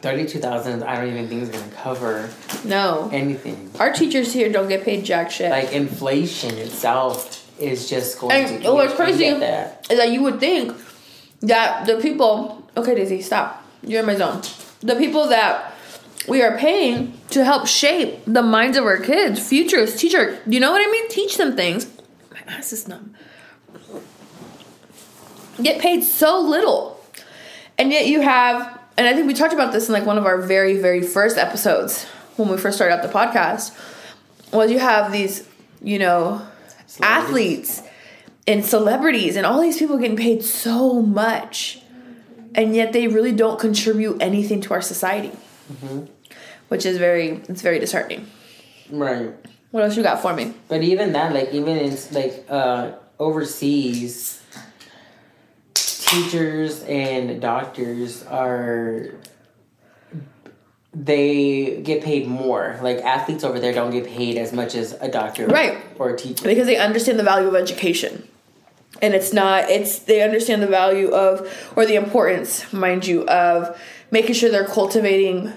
[0.00, 0.82] Thirty-two thousand.
[0.84, 2.30] I don't even think is gonna cover
[2.64, 3.70] No, anything.
[3.78, 5.50] our teachers here don't get paid jack shit.
[5.50, 8.72] Like inflation itself is just going And to.
[8.72, 10.74] what's crazy is that you would think
[11.40, 14.40] that the people okay Daisy stop you're in my zone
[14.80, 15.71] the people that
[16.28, 20.70] we are paying to help shape the minds of our kids futures teacher you know
[20.70, 21.08] what I mean?
[21.08, 21.86] Teach them things.
[22.30, 23.14] My ass is numb.
[25.62, 27.00] Get paid so little.
[27.78, 30.26] And yet you have and I think we talked about this in like one of
[30.26, 32.04] our very very first episodes
[32.36, 33.76] when we first started out the podcast
[34.52, 35.48] was you have these
[35.82, 36.46] you know
[37.00, 37.82] athletes
[38.46, 41.80] and celebrities and all these people getting paid so much
[42.54, 45.32] and yet they really don't contribute anything to our society
[46.68, 48.26] which is very it's very disheartening
[48.90, 49.30] Right.
[49.70, 54.42] what else you got for me But even that, like even in like uh, overseas,
[55.74, 59.10] teachers and doctors are
[60.94, 62.78] they get paid more.
[62.82, 65.78] Like athletes over there don't get paid as much as a doctor, Right.
[65.98, 66.44] or a teacher.
[66.44, 68.28] because they understand the value of education
[69.00, 73.74] and it's not it's they understand the value of or the importance mind you of
[74.12, 75.52] making sure they're cultivating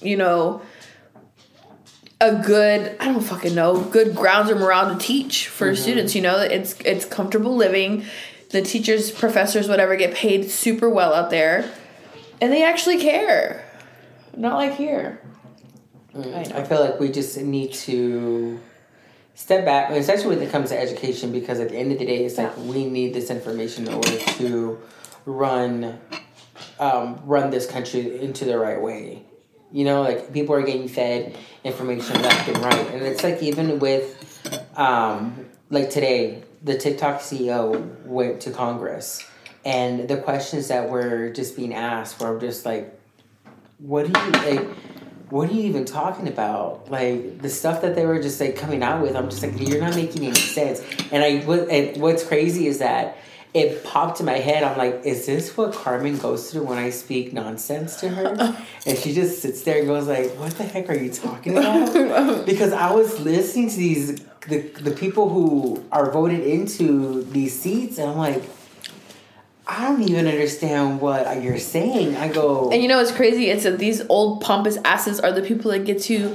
[0.00, 0.62] you know
[2.20, 5.82] a good i don't fucking know good grounds or morale to teach for mm-hmm.
[5.82, 6.38] students you know?
[6.38, 8.04] It's it's comfortable living.
[8.50, 11.70] The teachers professors whatever get paid super well out there.
[12.40, 13.64] And they actually care.
[14.36, 15.20] Not like here.
[16.14, 16.60] Mm, I.
[16.60, 18.58] I feel like we just need to
[19.34, 22.24] step back, especially when it comes to education, because at the end of the day,
[22.24, 24.78] it's like we need this information in order to
[25.26, 25.98] run,
[26.78, 29.24] um, run this country into the right way.
[29.72, 33.78] You know, like people are getting fed information left and right, and it's like even
[33.78, 34.16] with,
[34.76, 39.24] um, like today, the TikTok CEO went to Congress,
[39.64, 42.98] and the questions that were just being asked were just like,
[43.78, 44.68] what do you like?
[45.30, 46.90] what are you even talking about?
[46.90, 49.80] Like the stuff that they were just like coming out with, I'm just like, you're
[49.80, 50.82] not making any sense.
[51.12, 53.16] And I, what, and what's crazy is that
[53.52, 54.62] it popped in my head.
[54.62, 58.56] I'm like, is this what Carmen goes through when I speak nonsense to her?
[58.86, 62.46] And she just sits there and goes like, what the heck are you talking about?
[62.46, 67.98] Because I was listening to these the the people who are voted into these seats,
[67.98, 68.42] and I'm like.
[69.66, 72.16] I don't even understand what you're saying.
[72.16, 73.50] I go, And you know what's crazy?
[73.50, 76.34] It's that these old pompous asses are the people that get to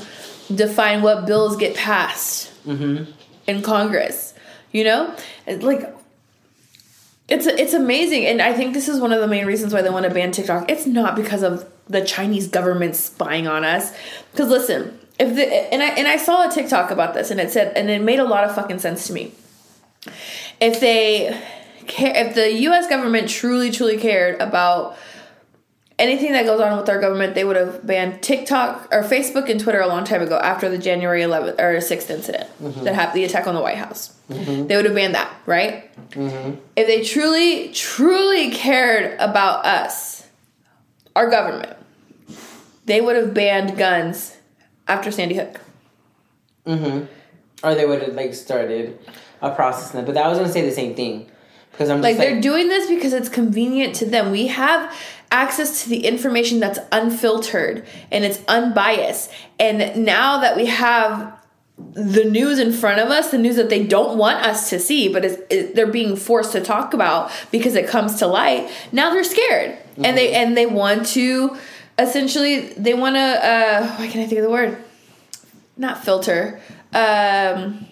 [0.54, 3.12] define what bills get passed mm-hmm.
[3.46, 4.34] in Congress.
[4.72, 5.16] You know,
[5.48, 5.95] it's like
[7.28, 9.90] it's it's amazing, and I think this is one of the main reasons why they
[9.90, 10.70] want to ban TikTok.
[10.70, 13.92] It's not because of the Chinese government spying on us.
[14.32, 17.50] Because listen, if the and I and I saw a TikTok about this, and it
[17.52, 19.34] said, and it made a lot of fucking sense to me.
[20.62, 21.42] If they
[21.88, 22.88] care, if the U.S.
[22.88, 24.96] government truly truly cared about
[25.98, 29.60] anything that goes on with our government, they would have banned TikTok or Facebook and
[29.60, 32.84] Twitter a long time ago after the January 11th or 6th incident mm-hmm.
[32.84, 34.16] that happened, the attack on the White House.
[34.30, 34.68] Mm-hmm.
[34.68, 35.96] They would have banned that, right?
[36.12, 36.60] Mm-hmm.
[36.76, 40.28] If they truly, truly cared about us,
[41.16, 41.78] our government,
[42.86, 44.38] they would have banned guns
[44.88, 45.62] after Sandy Hook.
[46.66, 47.06] Mm-hmm.
[47.66, 49.00] Or they would have like started
[49.42, 51.30] a process, but I was gonna say the same thing
[51.72, 54.32] because I'm Like like, they're doing this because it's convenient to them.
[54.32, 54.96] We have
[55.36, 59.30] access to the information that's unfiltered and it's unbiased.
[59.60, 61.38] And now that we have
[61.92, 65.10] the news in front of us, the news that they don't want us to see,
[65.10, 68.72] but is they're being forced to talk about because it comes to light.
[68.94, 71.58] Now they're scared, and they and they want to
[72.00, 73.20] essentially they want to.
[73.20, 74.78] Uh, why can't I think of the word?
[75.76, 76.62] Not filter.
[76.94, 77.88] Um,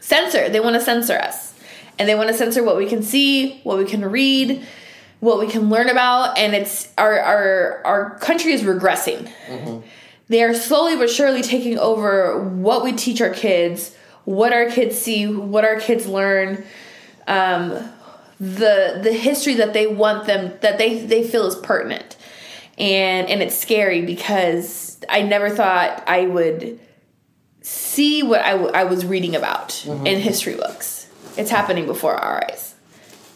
[0.00, 0.48] censor.
[0.48, 1.54] They want to censor us.
[1.98, 4.66] And they want to censor what we can see, what we can read,
[5.22, 9.30] what we can learn about, and it's our our our country is regressing.
[10.28, 14.98] They are slowly but surely taking over what we teach our kids, what our kids
[14.98, 16.64] see, what our kids learn,
[17.28, 17.70] um,
[18.40, 22.16] the the history that they want them that they they feel is pertinent,
[22.76, 26.80] and and it's scary because I never thought I would
[27.60, 31.06] see what I, w- I was reading about in history books.
[31.36, 32.71] It's happening before our eyes.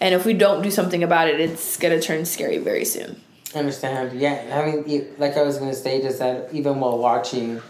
[0.01, 3.21] And if we don't do something about it, it's to turn scary very soon.
[3.55, 4.19] Understand.
[4.21, 7.63] Yeah, I mean, like I was gonna say, just that even while watching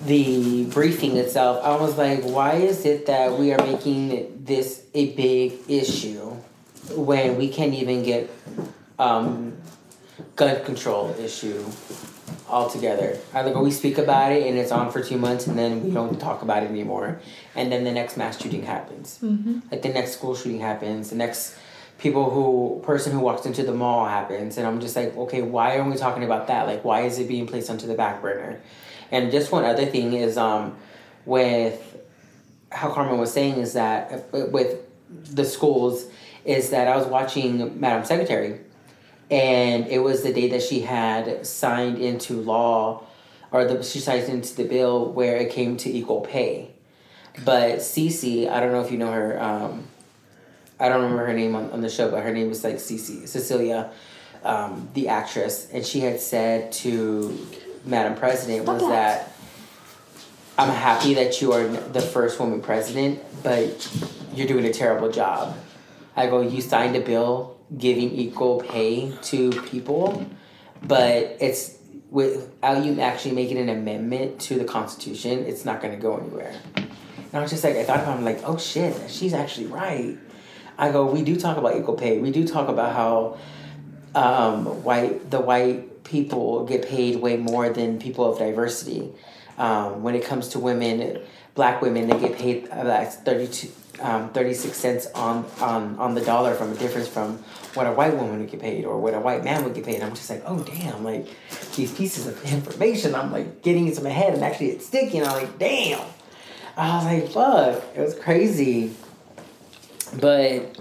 [0.00, 5.14] the briefing itself, I was like, why is it that we are making this a
[5.14, 6.30] big issue
[6.94, 8.30] when we can't even get
[8.98, 9.56] um,
[10.34, 11.64] gun control issue
[12.48, 13.18] altogether.
[13.34, 15.90] I like we speak about it and it's on for two months and then we
[15.90, 17.20] don't talk about it anymore.
[17.54, 19.18] And then the next mass shooting happens.
[19.22, 19.60] Mm-hmm.
[19.70, 21.10] Like the next school shooting happens.
[21.10, 21.56] The next
[21.98, 24.58] people who person who walks into the mall happens.
[24.58, 26.66] And I'm just like, okay, why are we talking about that?
[26.66, 28.60] Like why is it being placed onto the back burner?
[29.10, 30.76] And just one other thing is um
[31.24, 31.96] with
[32.70, 34.78] how Carmen was saying is that uh, with
[35.34, 36.06] the schools
[36.44, 38.60] is that I was watching Madam Secretary
[39.30, 43.02] and it was the day that she had signed into law
[43.50, 46.70] or the, she signed into the bill where it came to equal pay.
[47.44, 49.84] But Cece I don't know if you know her um,
[50.78, 53.26] I don't remember her name on, on the show but her name was like Cece
[53.26, 53.90] Cecilia
[54.44, 55.68] um, the actress.
[55.72, 57.46] And she had said to
[57.84, 58.88] Madam President was that.
[58.88, 59.32] that
[60.58, 63.90] I'm happy that you are the first woman president but
[64.34, 65.56] you're doing a terrible job.
[66.14, 70.26] I go, you signed a bill giving equal pay to people,
[70.82, 71.76] but it's
[72.10, 76.54] without you actually making an amendment to the Constitution, it's not going to go anywhere.
[76.76, 79.66] And I was just like, I thought about it, I'm like, oh shit, she's actually
[79.66, 80.16] right.
[80.78, 82.18] I go, we do talk about equal pay.
[82.18, 83.38] We do talk about how
[84.14, 89.12] um, white the white people get paid way more than people of diversity.
[89.58, 91.20] Um, when it comes to women,
[91.56, 96.20] black women, they get paid uh, like 32, um, 36 cents on, on, on the
[96.20, 97.38] dollar from a difference from
[97.74, 100.02] what a white woman would get paid or what a white man would get paid.
[100.02, 101.26] I'm just like, oh damn, like
[101.74, 105.24] these pieces of information, I'm like getting into my head and actually it's sticking.
[105.24, 106.06] I'm like, damn.
[106.76, 108.94] I was like, fuck, it was crazy.
[110.20, 110.78] But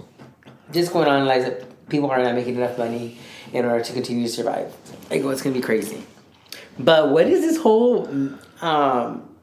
[0.72, 3.18] just going on, like, people are not making enough money
[3.54, 4.76] in order to continue to survive.
[5.10, 6.04] I go, it's gonna be crazy.
[6.78, 8.08] But what is this whole
[8.62, 9.35] um,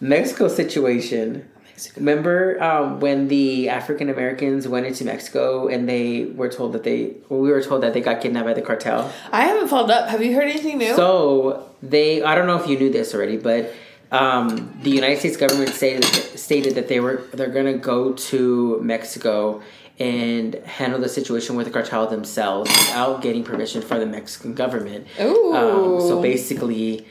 [0.00, 1.48] Mexico situation?
[1.96, 7.16] Remember um, when the African Americans went into Mexico and they were told that they,
[7.28, 9.12] well, we were told that they got kidnapped by the cartel.
[9.32, 10.08] I haven't followed up.
[10.08, 10.94] Have you heard anything new?
[10.94, 13.72] So they, I don't know if you knew this already, but
[14.12, 19.60] um, the United States government stated stated that they were they're gonna go to Mexico
[19.98, 25.06] and handle the situation with the cartel themselves without getting permission from the Mexican government.
[25.20, 25.54] Ooh.
[25.54, 27.06] Um, so basically,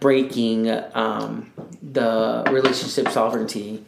[0.00, 3.84] breaking um, the relationship sovereignty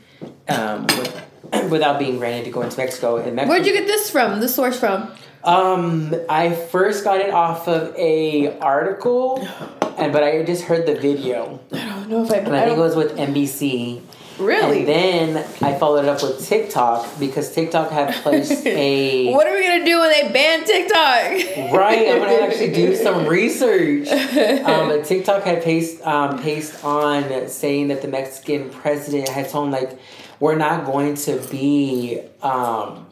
[0.48, 1.22] um, with,
[1.70, 3.16] without being granted to go into Mexico.
[3.16, 4.40] And Mexico Where'd you get this from?
[4.40, 5.10] The source from?
[5.44, 9.46] um, I first got it off of a article,
[9.98, 12.36] and but I just heard the video, I don't know if I.
[12.36, 14.02] and I, I think it was with NBC.
[14.38, 14.80] Really.
[14.80, 19.54] And then I followed it up with TikTok because TikTok had placed a what are
[19.54, 21.72] we gonna do when they ban TikTok?
[21.74, 22.08] right.
[22.08, 24.08] I'm gonna actually do some research.
[24.08, 29.66] Um, but TikTok had placed um, paste on saying that the Mexican president had told
[29.66, 29.98] him like
[30.40, 33.03] we're not going to be um,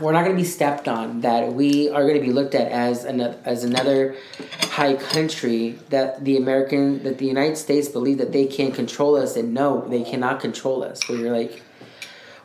[0.00, 1.20] we're not going to be stepped on.
[1.22, 4.16] That we are going to be looked at as another as another
[4.62, 5.78] high country.
[5.90, 9.86] That the American that the United States believe that they can control us, and no,
[9.88, 11.08] they cannot control us.
[11.08, 11.62] We're like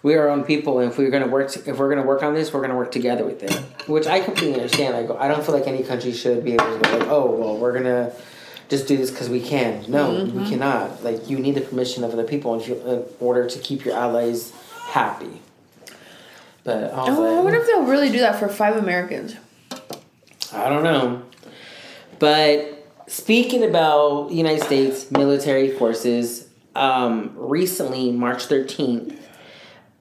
[0.04, 2.34] we are our own people, and if we're gonna work, if we're gonna work on
[2.34, 3.54] this, we're gonna work together with it.
[3.88, 4.96] Which I completely understand.
[4.96, 7.58] Like, I don't feel like any country should be able to go like, oh, well,
[7.58, 8.14] we're gonna
[8.70, 9.86] just do this because we can.
[9.88, 10.50] No, we mm-hmm.
[10.50, 11.04] cannot.
[11.04, 14.54] Like, you need the permission of other people in order to keep your allies
[14.90, 15.42] happy.
[16.64, 19.36] But Oh, I wonder if they'll really do that for five Americans.
[20.54, 21.24] I don't know.
[22.20, 29.18] But speaking about United States military forces, um, recently, March 13th,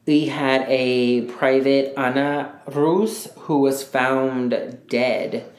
[0.07, 5.51] we had a private Anna Rus who was found dead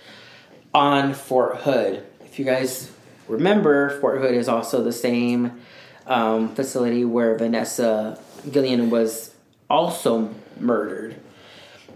[0.74, 2.04] on Fort Hood.
[2.22, 2.92] If you guys
[3.28, 5.60] remember, Fort Hood is also the same
[6.06, 9.34] um, facility where Vanessa Guillén was
[9.70, 11.16] also murdered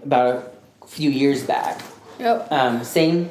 [0.04, 1.82] about a few years back.
[2.20, 2.52] Yep.
[2.52, 3.30] Um, same,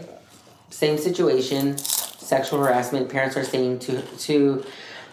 [0.71, 3.09] same situation, sexual harassment.
[3.09, 4.65] Parents are saying to to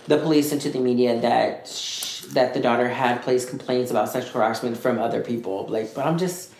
[0.07, 4.09] the police and to the media that sh- that the daughter had placed complaints about
[4.09, 5.67] sexual harassment from other people.
[5.67, 6.53] Like, but I'm just,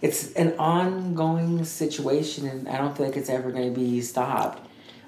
[0.00, 4.66] it's an ongoing situation, and I don't feel like it's ever going to be stopped.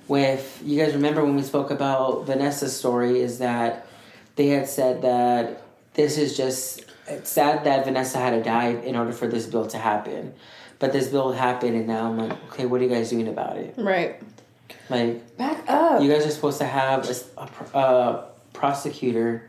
[0.08, 3.86] With you guys remember when we spoke about Vanessa's story, is that
[4.36, 5.62] they had said that
[5.94, 9.66] this is just it's sad that Vanessa had to die in order for this bill
[9.68, 10.34] to happen.
[10.78, 13.56] But this bill happened, and now I'm like, okay, what are you guys doing about
[13.56, 13.74] it?
[13.76, 14.20] Right.
[14.90, 16.02] Like, Back up.
[16.02, 19.48] you guys are supposed to have a a, a prosecutor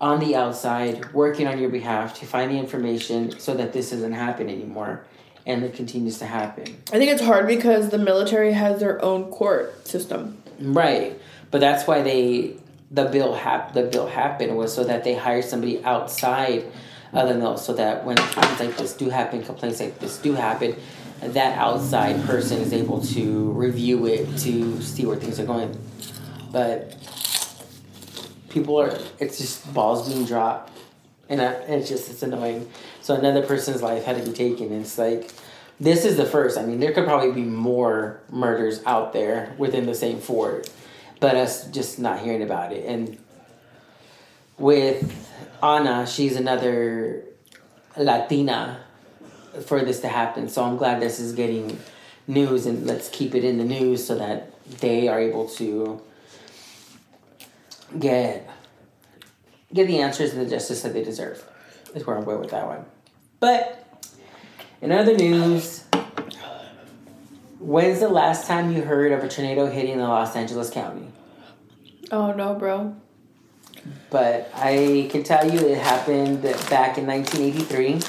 [0.00, 4.12] on the outside working on your behalf to find the information so that this doesn't
[4.12, 5.04] happen anymore
[5.46, 6.64] and it continues to happen.
[6.92, 10.40] I think it's hard because the military has their own court system.
[10.60, 11.18] Right.
[11.50, 12.56] But that's why they
[12.90, 16.64] the bill hap- the bill happened was so that they hire somebody outside
[17.12, 20.34] of the mill so that when things like this do happen, complaints like this do
[20.34, 20.76] happen,
[21.20, 25.78] that outside person is able to review it to see where things are going.
[26.52, 26.96] But
[28.48, 30.72] people are, it's just balls being dropped.
[31.28, 32.70] And I, it's just, it's annoying.
[33.02, 34.72] So another person's life had to be taken.
[34.72, 35.32] It's like,
[35.80, 36.58] this is the first.
[36.58, 40.70] I mean, there could probably be more murders out there within the same fort,
[41.20, 42.84] but us just not hearing about it.
[42.86, 43.18] And
[44.58, 45.26] with
[45.62, 47.24] Anna, she's another
[47.96, 48.80] Latina
[49.66, 50.48] for this to happen.
[50.48, 51.78] So I'm glad this is getting
[52.26, 56.00] news and let's keep it in the news so that they are able to
[57.98, 58.48] get
[59.72, 61.42] get the answers and the justice that they deserve.
[61.94, 62.84] Is where I'm going with that one.
[63.40, 63.84] But
[64.82, 65.84] in other news,
[67.58, 71.08] when's the last time you heard of a tornado hitting the Los Angeles County?
[72.10, 72.94] Oh no, bro.
[74.10, 78.00] But I can tell you it happened back in 1983.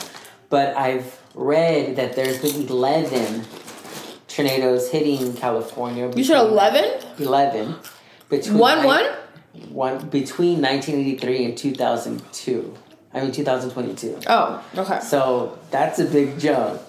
[0.50, 3.46] But I've read that there's been 11
[4.28, 6.12] tornadoes hitting California.
[6.16, 7.00] You said eleven?
[7.20, 7.76] 11.
[8.30, 9.06] Between One one?
[9.70, 12.78] one between 1983 and 2002.
[13.14, 14.20] I mean 2022.
[14.28, 15.00] Oh, okay.
[15.02, 16.82] So that's a big jump.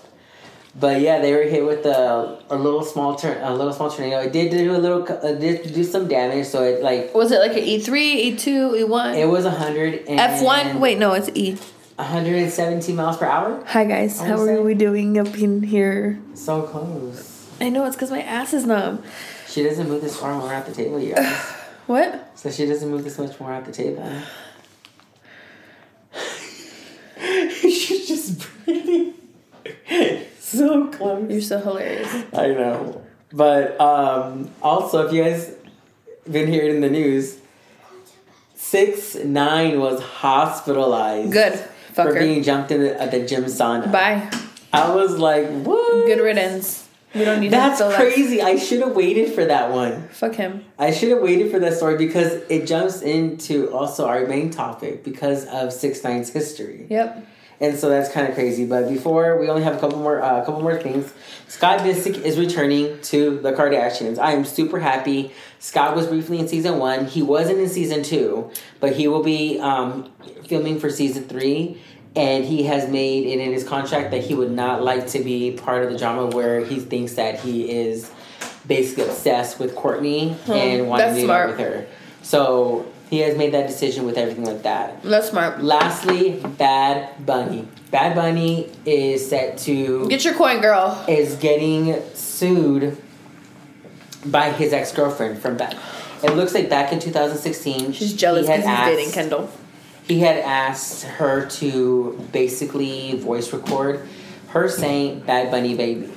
[0.79, 4.21] But yeah, they were hit with a, a little small turn, a little small tornado.
[4.21, 6.47] It did do a little, uh, did do some damage.
[6.47, 9.15] So it like Was it like an E three, E two, E one?
[9.15, 10.79] it was a hundred F one?
[10.79, 11.57] Wait, no, it's E.
[11.97, 13.63] 117 miles per hour.
[13.67, 16.19] Hi guys, how are we doing up in here?
[16.35, 17.47] So close.
[17.61, 19.03] I know it's because my ass is numb.
[19.49, 21.57] She doesn't move this far when we're at the table, you guys.
[21.87, 22.39] What?
[22.39, 24.09] so she doesn't move this much when we're at the table.
[27.61, 29.15] She's just breathing
[30.59, 31.31] so close.
[31.31, 32.13] You're so hilarious.
[32.33, 33.03] I know.
[33.33, 35.55] But um, also, if you guys
[36.31, 37.39] been hearing in the news,
[38.55, 41.33] six nine was hospitalized.
[41.33, 41.59] Good.
[41.93, 43.91] For being jumped in the, at the gym sauna.
[43.91, 44.31] Bye.
[44.73, 46.07] I was like, what?
[46.07, 46.89] Good riddance.
[47.15, 48.41] We don't need That's to fill that- crazy.
[48.41, 50.07] I should have waited for that one.
[50.11, 50.65] Fuck him.
[50.79, 55.03] I should have waited for that story because it jumps into also our main topic
[55.03, 56.87] because of Six Nine's history.
[56.89, 57.27] Yep.
[57.61, 58.65] And so that's kind of crazy.
[58.65, 61.13] But before we only have a couple more, uh, couple more things.
[61.47, 64.19] Scott Disick is returning to the Kardashians.
[64.19, 65.33] I am super happy.
[65.59, 67.05] Scott was briefly in season one.
[67.05, 70.11] He wasn't in season two, but he will be um,
[70.47, 71.81] filming for season three.
[72.17, 75.53] And he has made it in his contract that he would not like to be
[75.53, 78.11] part of the drama where he thinks that he is
[78.67, 81.87] basically obsessed with Kourtney and wanting to be with her.
[82.23, 85.03] So he has made that decision with everything like that.
[85.03, 85.63] That's smart.
[85.63, 87.67] Lastly, Bad Bunny.
[87.91, 91.05] Bad Bunny is set to Get your coin, girl.
[91.09, 92.97] is getting sued
[94.25, 95.75] by his ex girlfriend from back.
[96.23, 97.93] It looks like back in 2016.
[97.93, 99.51] She's jealous he had because he's dating asked- Kendall.
[100.07, 104.07] He had asked her to basically voice record
[104.49, 106.09] her saying "Bad Bunny baby,"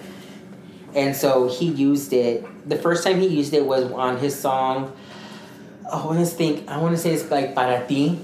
[0.96, 2.44] and so he used it.
[2.68, 4.94] The first time he used it was on his song.
[5.92, 6.70] I want to think.
[6.70, 8.20] I want to say it's like "Para Ti."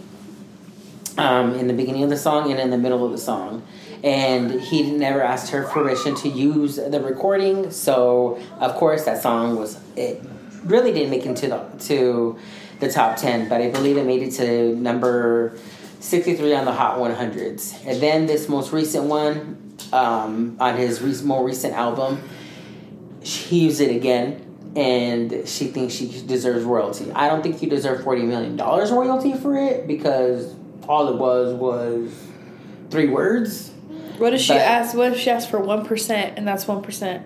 [1.18, 3.64] Um, in the beginning of the song and in the middle of the song,
[4.06, 7.72] and he never asked her permission to use the recording.
[7.72, 10.24] So of course that song was it
[10.64, 12.40] really didn't make it to the to
[12.80, 15.58] the top ten, but I believe it made it to number
[16.00, 17.76] sixty three on the Hot one hundreds.
[17.86, 22.24] And then this most recent one um, on his re- more recent album,
[23.22, 24.49] he used it again.
[24.80, 27.12] And she thinks she deserves royalty.
[27.12, 30.56] I don't think you deserve forty million dollars royalty for it because
[30.88, 32.12] all it was was
[32.90, 33.72] three words.
[34.20, 34.96] What if she But- asked?
[34.96, 37.26] What if she asked for one percent and that's one percent?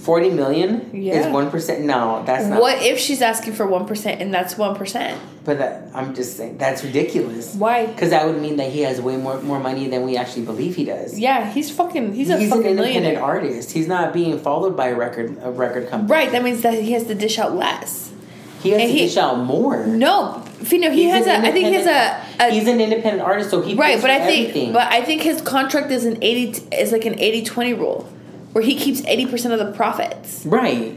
[0.00, 1.14] Forty million Yeah.
[1.20, 1.82] is one percent.
[1.84, 2.60] No, that's not.
[2.60, 5.20] What if she's asking for one percent and that's one percent?
[5.44, 7.54] But that, I'm just saying that's ridiculous.
[7.54, 7.86] Why?
[7.86, 10.76] Because that would mean that he has way more more money than we actually believe
[10.76, 11.18] he does.
[11.18, 12.14] Yeah, he's fucking.
[12.14, 13.72] He's a He's an fucking independent artist.
[13.72, 16.10] He's not being followed by a record a record company.
[16.10, 16.32] Right.
[16.32, 18.10] That means that he has to dish out less.
[18.62, 19.86] He has And to he- dish out more.
[19.86, 20.90] No, Fino.
[20.90, 21.32] He He's has a.
[21.32, 22.44] an think he has a.
[22.44, 24.48] a He's an independent artist, so he right, but I think.
[24.50, 24.72] everything.
[24.72, 26.58] But I think his contract is an eighty.
[26.74, 28.10] Is like an 80-20 rule,
[28.52, 30.44] where he keeps eighty percent of the profits.
[30.46, 30.96] right.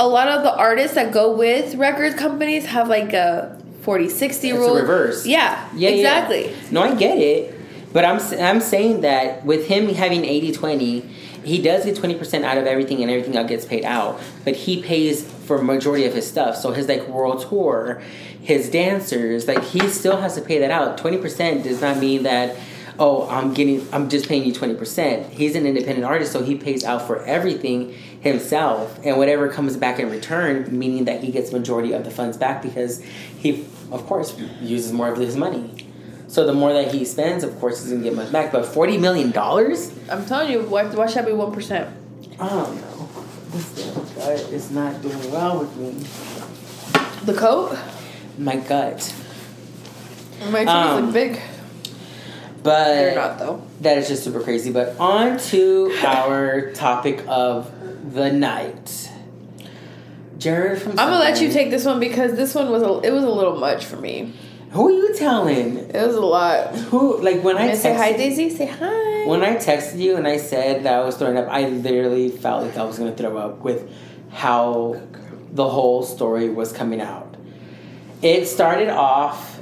[0.00, 4.44] A lot of the artists that go with record companies have like a 40-60 It's
[4.44, 4.76] a rule.
[4.76, 5.26] reverse.
[5.26, 5.68] Yeah.
[5.74, 6.50] Yeah, Exactly.
[6.50, 6.56] yeah.
[6.70, 7.54] No, I get it.
[7.92, 11.02] But I'm I'm saying that with him having 80-20,
[11.42, 14.20] he does get 20% out of everything and everything else gets paid out.
[14.44, 16.54] But he pays for majority of his stuff.
[16.56, 18.00] So his like world tour,
[18.40, 20.96] his dancers, like he still has to pay that out.
[20.98, 22.54] 20% does not mean that
[22.98, 25.30] oh, I'm getting I'm just paying you 20%.
[25.30, 29.98] He's an independent artist so he pays out for everything himself and whatever comes back
[30.00, 33.00] in return meaning that he gets majority of the funds back because
[33.38, 35.86] he of course uses more of his money.
[36.26, 38.52] So the more that he spends, of course, he's gonna get much back.
[38.52, 39.92] But forty million dollars?
[40.10, 41.88] I'm telling you, why, why should I be one percent?
[42.38, 43.08] I don't know.
[43.50, 45.90] This gut is not doing well with me.
[47.24, 47.78] The coat?
[48.36, 49.14] My gut.
[50.50, 51.40] My titties Um, look big.
[52.68, 53.62] But They're not though.
[53.80, 54.70] that is just super crazy.
[54.70, 57.72] But on to our topic of
[58.14, 59.10] the night.
[60.36, 63.10] Jared from I'm gonna let you take this one because this one was a, it
[63.10, 64.34] was a little much for me.
[64.72, 65.78] Who are you telling?
[65.78, 66.76] It was a lot.
[66.90, 68.50] Who like when I I say hi, Daisy.
[68.50, 69.24] Say hi.
[69.26, 72.66] When I texted you and I said that I was throwing up, I literally felt
[72.66, 73.90] like I was gonna throw up with
[74.30, 75.00] how
[75.52, 77.34] the whole story was coming out.
[78.20, 79.57] It started off.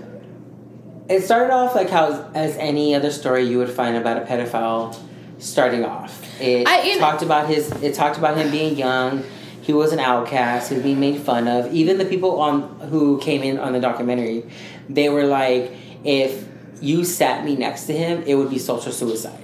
[1.09, 4.97] It started off like how as any other story you would find about a pedophile
[5.39, 6.23] starting off.
[6.41, 7.71] It I- you know- talked about his.
[7.83, 9.23] It talked about him being young.
[9.63, 10.69] He was an outcast.
[10.69, 11.73] He was being made fun of.
[11.73, 14.45] Even the people on who came in on the documentary,
[14.89, 15.73] they were like,
[16.05, 16.45] if
[16.81, 19.43] you sat me next to him, it would be social suicide.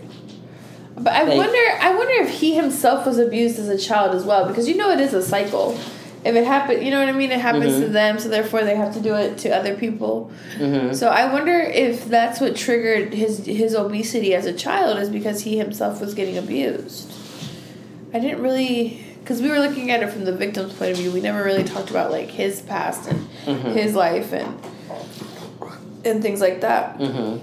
[0.96, 4.24] But I Like- wonder, I wonder if he himself was abused as a child as
[4.24, 5.76] well, because you know it is a cycle.
[6.24, 7.32] If it happens, you know what I mean.
[7.32, 7.92] It happens to Mhm.
[7.92, 10.30] them, so therefore they have to do it to other people.
[10.56, 10.92] Mm-hmm.
[10.94, 15.40] So I wonder if that's what triggered his his obesity as a child is because
[15.42, 17.10] he himself was getting abused.
[18.14, 21.10] I didn't really, because we were looking at it from the victim's point of view.
[21.10, 23.72] We never really talked about like his past and Mhm.
[23.74, 24.54] his life and
[26.04, 26.98] and things like that.
[26.98, 27.38] Mm-hmm.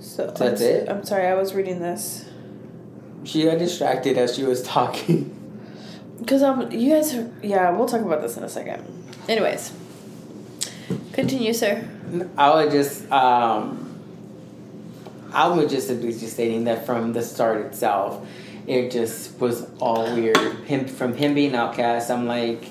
[0.00, 0.88] So That's I'm, it?
[0.88, 2.24] I'm sorry, I was reading this.
[3.28, 5.34] She got distracted as she was talking.
[6.18, 8.82] Because um, you guys, are, yeah, we'll talk about this in a second.
[9.28, 9.72] Anyways,
[11.12, 11.86] continue, sir.
[12.38, 14.00] I would just, um,
[15.32, 18.26] I would just be just stating that from the start itself,
[18.66, 20.38] it just was all weird.
[20.64, 22.64] Him from him being outcast, I'm like,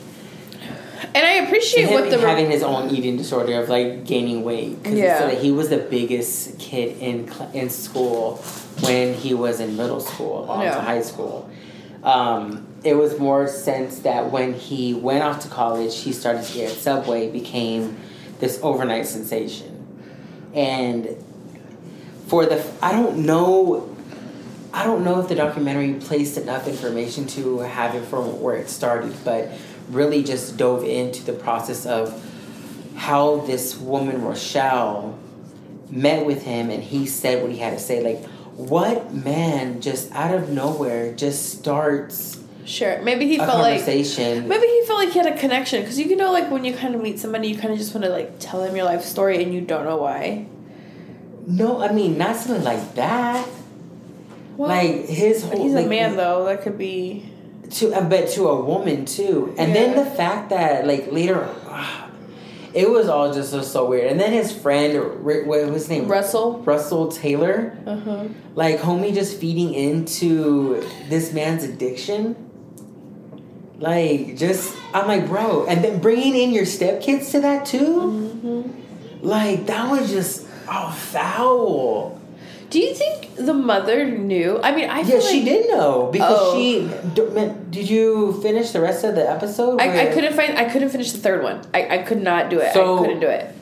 [1.13, 4.97] And I appreciate what the having his own eating disorder of like gaining weight because
[4.97, 5.29] Yeah.
[5.29, 8.43] he he was the biggest kid in in school
[8.81, 11.49] when he was in middle school on to high school.
[12.03, 16.53] Um, it was more sense that when he went off to college, he started to
[16.53, 17.97] get Subway became
[18.39, 19.87] this overnight sensation,
[20.53, 21.09] and
[22.27, 23.93] for the I don't know.
[24.73, 28.69] I don't know if the documentary placed enough information to have it from where it
[28.69, 29.49] started, but
[29.89, 32.13] really just dove into the process of
[32.95, 35.17] how this woman Rochelle
[35.89, 38.01] met with him and he said what he had to say.
[38.01, 43.01] Like, what man just out of nowhere just starts sure.
[43.03, 46.15] Maybe he a felt like maybe he felt like he had a connection because you
[46.15, 48.39] know, like when you kind of meet somebody, you kind of just want to like
[48.39, 50.47] tell them your life story and you don't know why.
[51.45, 53.47] no, I mean not something like that.
[54.57, 56.45] Well, like his whole he's like, a man though.
[56.45, 57.29] That could be.
[57.71, 61.47] to uh, but to a woman too and then the fact that like later
[62.77, 64.11] it was all just so, so weird.
[64.11, 66.07] And then his friend Ri- what was his name?
[66.07, 66.59] Russell.
[66.59, 67.77] russell taylor.
[67.85, 68.23] Uh huh.
[68.55, 72.35] like homie just feeding into this man's addiction.
[73.79, 78.01] Like just i'm like bro and then bringing in your stepkids to that too?
[78.01, 78.71] Hmm
[79.21, 82.16] like that was just oh foul
[82.69, 84.59] Do you think the mother knew?
[84.61, 86.55] I mean, I yeah she like did know because Oh.
[86.55, 90.57] she d- did you finish the rest of the episode I, I couldn't find.
[90.57, 91.61] I couldn't finish the third one.
[91.73, 92.73] I, I could not do it.
[92.73, 93.53] So- I couldn't do it.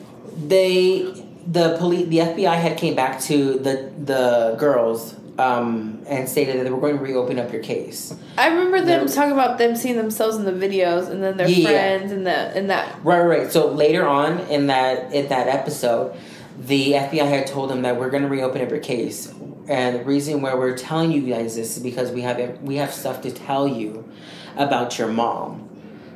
[0.48, 1.06] they
[1.46, 6.64] the police the FBI had came back to the the girls um, and stated that
[6.64, 8.14] they were going to reopen up your case.
[8.38, 11.46] I remember them They're- talking about them seeing themselves in the videos and then their
[11.48, 11.68] Yeah.
[11.68, 12.98] friends and the and that.
[13.04, 13.52] Right, right, right.
[13.52, 16.16] So later on in that in that episode,
[16.58, 19.32] the FBI had told them that we're going to reopen up your case,
[19.68, 22.92] and the reason why we're telling you guys this is because we have we have
[22.92, 24.08] stuff to tell you
[24.56, 25.62] about your mom.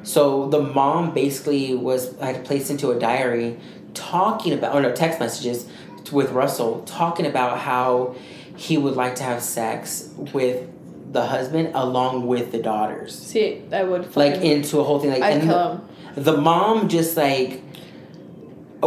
[0.02, 3.58] So the mom basically was had placed into a diary
[3.92, 5.66] talking about or no text messages
[6.12, 8.14] with Russell talking about how
[8.56, 10.68] he would like to have sex with
[11.12, 15.22] the husband along with the daughters See, I would like into a whole thing like
[15.22, 15.80] I'd kill
[16.14, 16.24] the, him.
[16.24, 17.62] the mom just like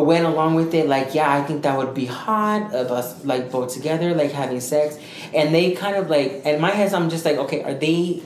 [0.02, 3.52] went along with it like yeah i think that would be hot of us like
[3.52, 4.98] both together like having sex.
[5.34, 8.24] And they kind of like in my head i'm just like okay are they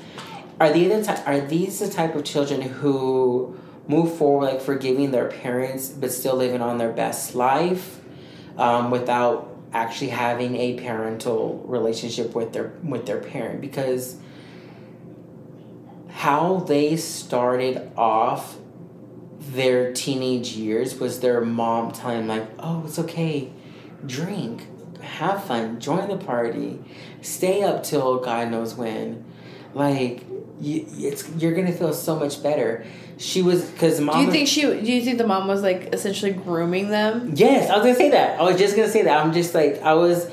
[0.59, 3.57] are they the ty- are these the type of children who
[3.87, 8.01] move forward like forgiving their parents but still living on their best life
[8.57, 13.61] um, without actually having a parental relationship with their with their parent?
[13.61, 14.17] Because
[16.09, 18.57] how they started off
[19.53, 23.49] their teenage years was their mom telling them like oh it's okay
[24.05, 24.67] drink
[25.01, 26.79] have fun join the party
[27.21, 29.23] stay up till god knows when
[29.73, 30.25] like
[30.59, 32.85] you, it's you're gonna feel so much better
[33.17, 34.19] she was because mom.
[34.19, 34.61] Do you think she?
[34.61, 38.11] Do you think the mom was like essentially grooming them Yes, I was gonna say
[38.11, 38.39] that.
[38.39, 39.25] I was just gonna say that.
[39.25, 40.29] I'm just like I was.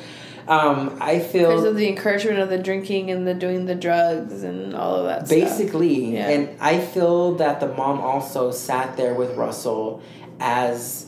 [0.46, 4.42] Um, I feel because of the encouragement of the drinking and the doing the drugs
[4.42, 5.26] and all of that?
[5.26, 5.38] stuff?
[5.38, 6.28] basically, Yeah.
[6.28, 10.02] and I feel that the mom also sat there with Russell
[10.40, 11.06] as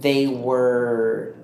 [0.00, 1.34] they were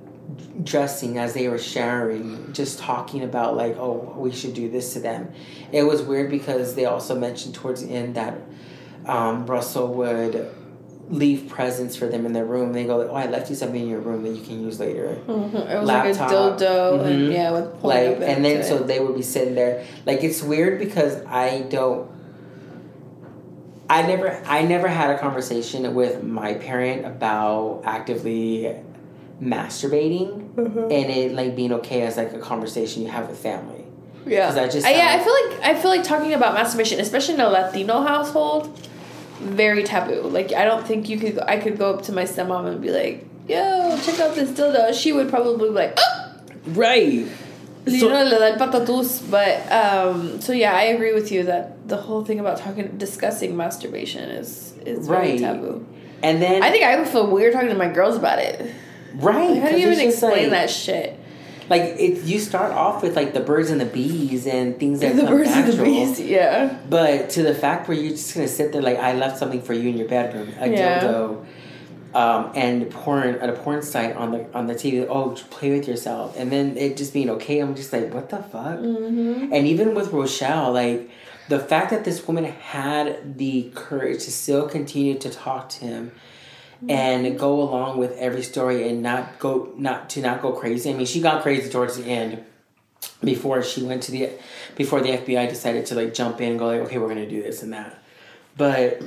[0.64, 5.00] dressing, as they were showering, just talking about like, oh, we should do this to
[5.00, 5.32] them.
[5.72, 8.38] It was weird because they also mentioned towards the end that
[9.06, 10.50] um, Russell would
[11.10, 12.72] leave presents for them in their room.
[12.72, 14.78] They go, like, "Oh, I left you something in your room that you can use
[14.78, 15.54] later." Mhm.
[15.70, 16.20] It was Laptop.
[16.20, 16.34] like a
[16.64, 17.32] dildo, and Mhm.
[17.32, 18.86] yeah, with like and then so it.
[18.86, 22.08] they would be sitting there like it's weird because i don't
[23.88, 28.74] i never i never had a conversation with my parent about actively
[29.42, 30.78] masturbating Mm-hmm.
[30.78, 33.84] and it like being okay as like a conversation you have with family
[34.26, 37.00] Yeah, 'Cause I just I, yeah, I feel like I feel like talking about masturbation,
[37.00, 38.68] especially in a Latino household,
[39.40, 40.22] very taboo.
[40.22, 41.38] Like I don't think you could.
[41.40, 44.94] I could go up to my stepmom and be like, "Yo, check out this dildo."
[44.94, 47.26] She would probably be like, "Oh, right
[47.86, 51.88] you know, le da el patatus." But um, so yeah, I agree with you that
[51.88, 55.86] the whole thing about talking, discussing masturbation is is very taboo.
[56.22, 58.72] and then I think I would feel weird talking to my girls about it.
[59.14, 61.18] right Like, how do you even explain like, that shit?
[61.70, 65.16] Like it you start off with like the birds and the bees and things that
[65.16, 65.84] the come birds and the natural.
[65.86, 66.78] bees, yeah.
[66.90, 69.72] But to the fact where you're just gonna sit there like I left something for
[69.72, 71.00] you in your bedroom, a Yeah.
[71.02, 71.46] dildo,
[72.14, 75.06] um, and porn at a porn site on the on the TV.
[75.08, 77.60] Oh, play with yourself, and then it just being okay.
[77.60, 78.78] I'm just like, what the fuck?
[78.80, 79.52] Mm-hmm.
[79.52, 81.08] And even with Rochelle, like
[81.48, 86.12] the fact that this woman had the courage to still continue to talk to him
[86.88, 87.36] and mm-hmm.
[87.36, 90.90] go along with every story and not go not to not go crazy.
[90.90, 92.44] I mean, she got crazy towards the end
[93.22, 94.30] before she went to the
[94.76, 97.42] before the FBI decided to like jump in and go like, okay, we're gonna do
[97.42, 98.02] this and that.
[98.56, 99.02] But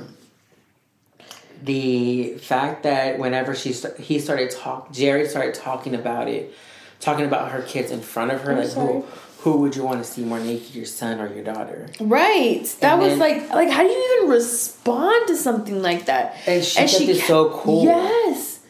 [1.62, 6.54] the fact that whenever she st- he started talk, Jerry started talking about it,
[7.00, 8.92] talking about her kids in front of her, I'm like sorry.
[8.92, 9.06] who
[9.44, 11.88] who would you want to see more naked, your son or your daughter?
[12.00, 12.64] Right.
[12.80, 16.36] That And was then- like like how do you even respond to something like that?
[16.46, 17.84] And she kept it ca- so cool.
[17.84, 18.60] Yes.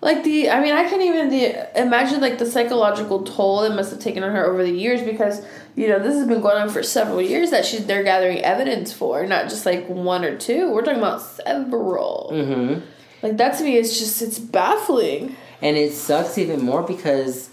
[0.00, 3.90] Like the I mean I can't even the, imagine like the psychological toll it must
[3.92, 5.44] have taken on her over the years because
[5.76, 8.92] you know this has been going on for several years that she's they're gathering evidence
[8.92, 12.80] for not just like one or two we're talking about several Mm-hmm.
[13.22, 17.48] like that to me is just it's baffling And it sucks even more because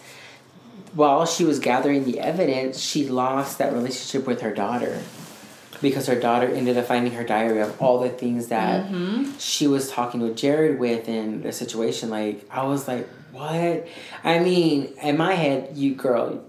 [0.93, 5.01] while she was gathering the evidence, she lost that relationship with her daughter.
[5.81, 9.37] Because her daughter ended up finding her diary of all the things that Mm-hmm.
[9.37, 12.09] she was talking with Jared with in the situation.
[12.09, 13.87] Like, I was like, what?
[14.25, 16.43] I mean, in my head, you girl,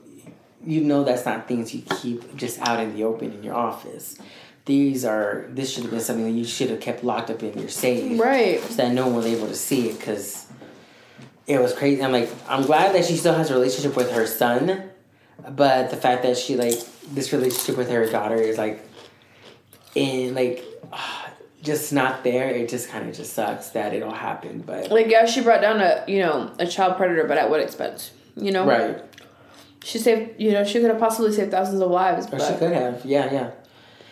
[0.67, 4.19] you know that's not things you keep just out in the open in your office.
[4.65, 7.59] These are, this should have been something that you should have kept locked up in
[7.59, 10.47] your safe right so that no one was able to see it because
[11.51, 12.03] it was crazy.
[12.03, 14.89] I'm like, I'm glad that she still has a relationship with her son,
[15.49, 16.79] but the fact that she like
[17.13, 18.87] this relationship with her daughter is like,
[19.97, 20.65] in like,
[21.63, 22.49] just not there.
[22.49, 24.65] It just kind of just sucks that it all happened.
[24.65, 27.61] But like yeah she brought down a you know a child predator but at what
[27.61, 29.05] expense you know right,
[29.85, 32.55] she saved you know she could have possibly saved thousands of lives or but she
[32.59, 33.05] could have.
[33.05, 33.51] Yeah, yeah.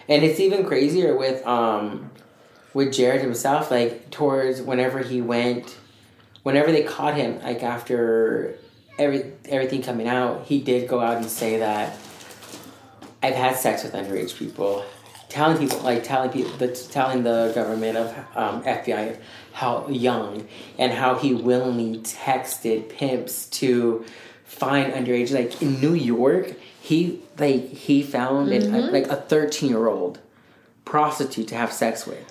[0.09, 2.11] And it's even crazier with um,
[2.75, 3.71] with Jared himself.
[3.71, 5.77] Like towards whenever he went,
[6.49, 8.57] whenever they caught him, like after
[8.99, 11.95] every everything coming out, he did go out and say that
[13.23, 14.83] I've had sex with underage people,
[15.29, 19.19] telling people like telling people the telling the government of um, FBI
[19.53, 24.07] how young and how he willingly texted pimps to
[24.45, 29.87] find underage like in New York he like he found an, like a 13 year
[29.87, 30.19] old
[30.87, 32.25] prostitute to have sex with.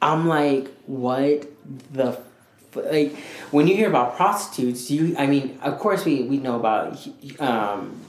[0.00, 1.46] I'm like what
[1.92, 2.20] the
[2.74, 3.16] like
[3.50, 7.06] when you hear about prostitutes you I mean of course we we know about
[7.38, 8.00] um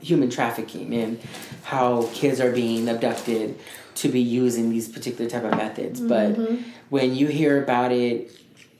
[0.00, 1.20] human trafficking and
[1.64, 3.58] how kids are being abducted
[3.96, 6.00] to be used in these particular type of methods.
[6.00, 6.36] But
[6.90, 8.30] when you hear about it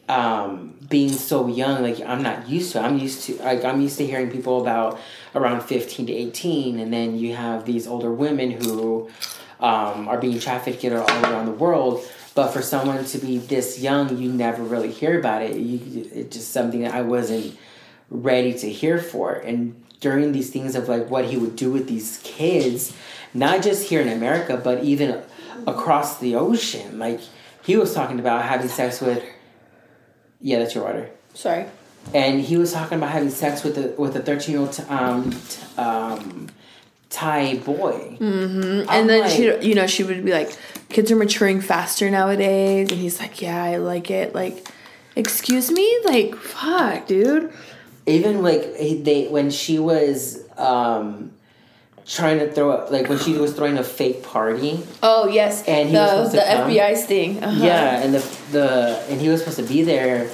[0.09, 3.99] um, being so young like i'm not used to i'm used to like i'm used
[3.99, 5.01] to hearing people about
[5.35, 9.11] around 15 to 18 and then you have these older women who
[9.59, 12.05] um, are being trafficked all around the world
[12.37, 15.57] but for someone to be this young you never really hear about it.
[15.57, 17.59] You, it's just something that i wasn't
[18.09, 19.32] ready to hear for.
[19.32, 22.95] And during these things of like what he would do with these kids
[23.34, 25.22] not just here in america but even
[25.66, 27.20] across the ocean like
[27.64, 29.24] he was talking about having sex with
[30.41, 31.11] yeah that's your water.
[31.34, 31.66] Sorry.
[32.14, 35.32] And he was talking about having sex with a with a 13 year old um,
[35.32, 36.49] t- um,
[37.11, 38.16] type boy.
[38.20, 38.88] Mm-hmm.
[38.90, 40.57] And then like- she, you know, she would be like,
[40.88, 44.66] "Kids are maturing faster nowadays," and he's like, "Yeah, I like it." Like,
[45.14, 47.52] excuse me, like, fuck, dude.
[48.07, 51.32] Even like they when she was um
[52.07, 54.80] trying to throw up like when she was throwing a fake party.
[55.02, 56.70] Oh yes, And he the was the come?
[56.70, 57.42] FBI sting.
[57.42, 57.64] Uh-huh.
[57.64, 60.30] Yeah, and the the and he was supposed to be there,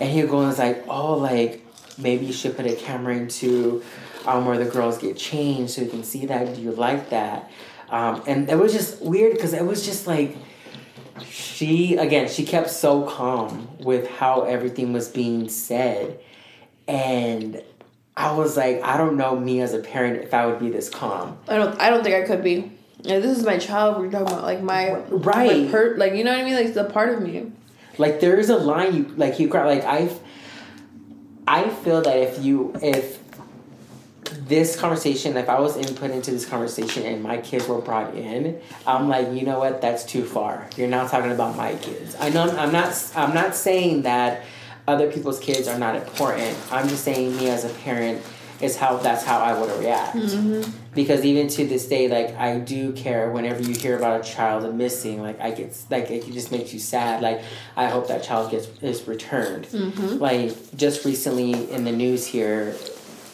[0.00, 1.66] and he was going like, oh, like
[1.98, 3.82] maybe you should put a camera into
[4.26, 6.54] um where the girls get changed so you can see that.
[6.54, 7.50] Do you like that?
[7.88, 10.36] Um, and it was just weird because it was just like
[11.30, 16.18] she again she kept so calm with how everything was being said,
[16.88, 17.62] and
[18.16, 20.88] I was like, I don't know me as a parent if I would be this
[20.88, 21.38] calm.
[21.48, 21.80] I don't.
[21.80, 22.72] I don't think I could be.
[23.02, 23.98] Yeah, this is my child.
[23.98, 25.64] We're talking about like my Right.
[25.64, 27.52] my per, like you know what I mean, like the part of me.
[27.98, 30.10] Like there is a line you like you cry like I
[31.46, 33.18] I feel that if you if
[34.46, 38.60] this conversation if I was input into this conversation and my kids were brought in,
[38.86, 40.68] I'm like, you know what, that's too far.
[40.76, 42.14] You're now talking about my kids.
[42.18, 44.44] I know I'm, not I'm not saying that
[44.86, 46.56] other people's kids are not important.
[46.70, 48.22] I'm just saying me as a parent
[48.60, 50.16] is how that's how I would react.
[50.16, 50.70] Mm-hmm.
[50.94, 54.72] Because even to this day, like I do care whenever you hear about a child
[54.74, 55.20] missing.
[55.20, 57.20] Like I get like it just makes you sad.
[57.20, 57.42] Like
[57.76, 59.66] I hope that child gets is returned.
[59.66, 60.18] Mm-hmm.
[60.18, 62.74] Like just recently in the news here,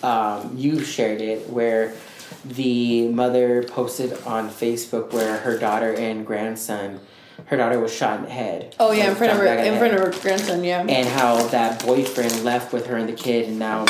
[0.02, 1.94] um, you shared it where
[2.44, 7.00] the mother posted on Facebook where her daughter and grandson,
[7.46, 8.74] her daughter was shot in the head.
[8.80, 10.64] Oh yeah, in front of her, in front of her grandson.
[10.64, 10.80] Yeah.
[10.88, 13.84] and how that boyfriend left with her and the kid and now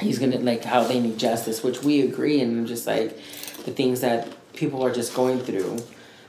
[0.00, 3.16] he's gonna like how they need justice which we agree and just like
[3.64, 5.78] the things that people are just going through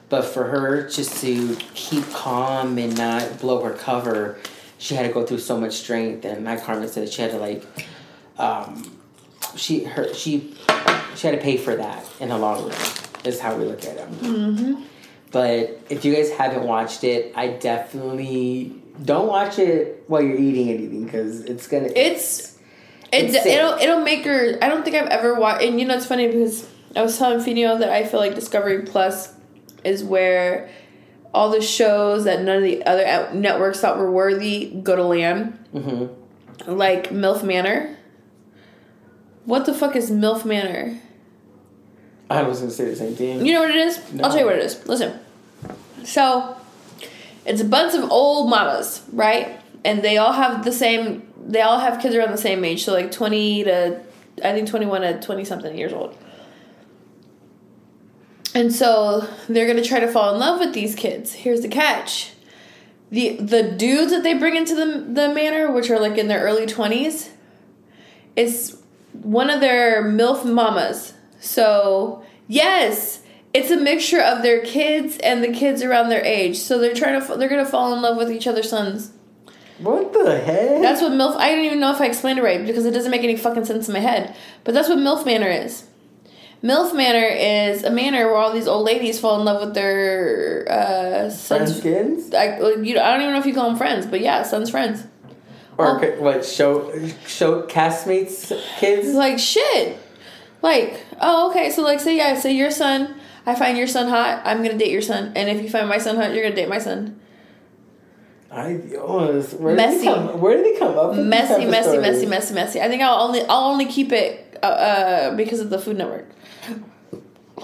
[0.10, 4.40] but for her just to keep calm and not blow her cover
[4.80, 7.38] she had to go through so much strength and like carmen said she had to
[7.38, 7.64] like
[8.40, 8.84] um
[9.56, 10.56] she her she
[11.16, 12.82] she had to pay for that in the long run
[13.26, 14.82] is how we look at it mm-hmm.
[15.32, 18.74] but if you guys haven't watched it, I definitely
[19.04, 21.90] don't watch it while you're eating anything because it's gonna.
[21.96, 22.58] It's
[23.12, 23.46] it, It's sick.
[23.48, 24.58] it'll it'll make her.
[24.62, 25.64] I don't think I've ever watched.
[25.64, 28.84] And you know, it's funny because I was telling Fino that I feel like Discovery
[28.84, 29.34] Plus
[29.84, 30.70] is where
[31.34, 35.58] all the shows that none of the other networks thought were worthy go to land.
[35.72, 36.08] hmm
[36.68, 37.96] Like MILF Manor.
[39.50, 41.00] What the fuck is MILF Manor?
[42.30, 43.44] I was gonna say the same thing.
[43.44, 44.14] You know what it is?
[44.14, 44.24] No.
[44.24, 44.88] I'll tell you what it is.
[44.88, 45.20] Listen.
[46.04, 46.56] So,
[47.48, 49.60] it's a bunch of old mamas, right?
[49.84, 51.28] And they all have the same.
[51.48, 54.00] They all have kids around the same age, so like twenty to,
[54.44, 56.16] I think twenty one to twenty something years old.
[58.54, 61.34] And so they're gonna try to fall in love with these kids.
[61.34, 62.34] Here's the catch:
[63.10, 66.42] the the dudes that they bring into the the manor, which are like in their
[66.42, 67.32] early twenties,
[68.36, 68.79] is
[69.24, 71.14] one of their milf mamas.
[71.40, 73.22] So yes,
[73.54, 76.58] it's a mixture of their kids and the kids around their age.
[76.58, 79.12] So they're trying to they're gonna fall in love with each other's sons.
[79.80, 80.82] What the heck?
[80.82, 81.36] That's what milf.
[81.38, 83.66] I don't even know if I explained it right because it doesn't make any fucking
[83.66, 84.36] sense in my head.
[84.64, 85.86] But that's what milf manor is.
[86.62, 90.68] MILF Manor is a manor where all these old ladies fall in love with their
[90.70, 91.80] uh, friends sons.
[91.80, 94.70] kids I, you, I don't even know if you call them friends, but yeah, sons'
[94.70, 95.06] friends.
[95.80, 96.22] Or Oh.
[96.22, 96.92] what show
[97.26, 99.14] show castmates kids?
[99.14, 99.98] like shit.
[100.62, 101.70] Like, oh, okay.
[101.72, 103.16] So like, say yeah, say your son.
[103.46, 104.42] I find your son hot.
[104.46, 106.70] I'm gonna date your son, and if you find my son hot, you're gonna date
[106.70, 107.20] my son.
[108.52, 110.00] I oh, where Messy.
[110.00, 111.16] Did they come, where did they come up?
[111.16, 112.02] Messy, messy, stories?
[112.02, 112.82] messy, messy, messy.
[112.82, 116.28] I think I'll only I'll only keep it uh, uh, because of the Food Network.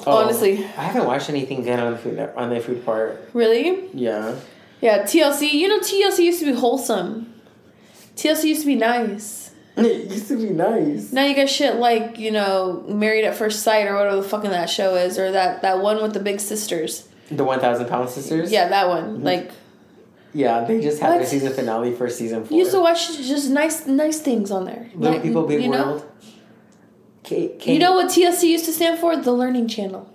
[0.07, 0.63] Oh, Honestly.
[0.63, 3.29] I haven't watched anything good on the food on the food part.
[3.33, 3.89] Really?
[3.93, 4.35] Yeah.
[4.81, 5.03] Yeah.
[5.03, 5.51] TLC.
[5.53, 7.33] You know, TLC used to be wholesome.
[8.15, 9.51] TLC used to be nice.
[9.77, 11.11] It used to be nice.
[11.11, 14.51] Now you got shit like you know Married at First Sight or whatever the fucking
[14.51, 17.09] that show is, or that that one with the big sisters.
[17.29, 18.51] The One Thousand Pound Sisters.
[18.53, 19.15] Yeah, that one.
[19.15, 19.23] Mm-hmm.
[19.23, 19.51] Like
[20.31, 21.17] Yeah, they just had What?
[21.17, 22.53] their season finale for season four.
[22.55, 24.89] you used to watch just nice nice things on there.
[24.95, 25.85] Little Like, People, Big you know?
[25.87, 26.11] World.
[27.23, 29.17] Kate, Kate, You know what TLC used to stand for?
[29.17, 30.07] The Learning Channel.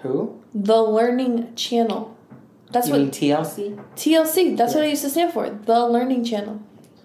[0.00, 0.38] who?
[0.54, 2.14] The Learning Channel.
[2.72, 3.82] That's you what mean TLC?
[3.96, 4.56] TLC.
[4.56, 5.48] That's what it used to stand for.
[5.48, 6.60] The Learning Channel.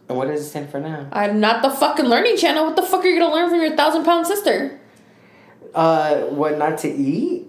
[0.10, 1.08] And what does it stand for now?
[1.12, 2.66] I'm not the fucking Learning Channel.
[2.66, 4.80] What the fuck are you gonna learn from your thousand pound sister?
[5.76, 7.45] Uh, what not to eat?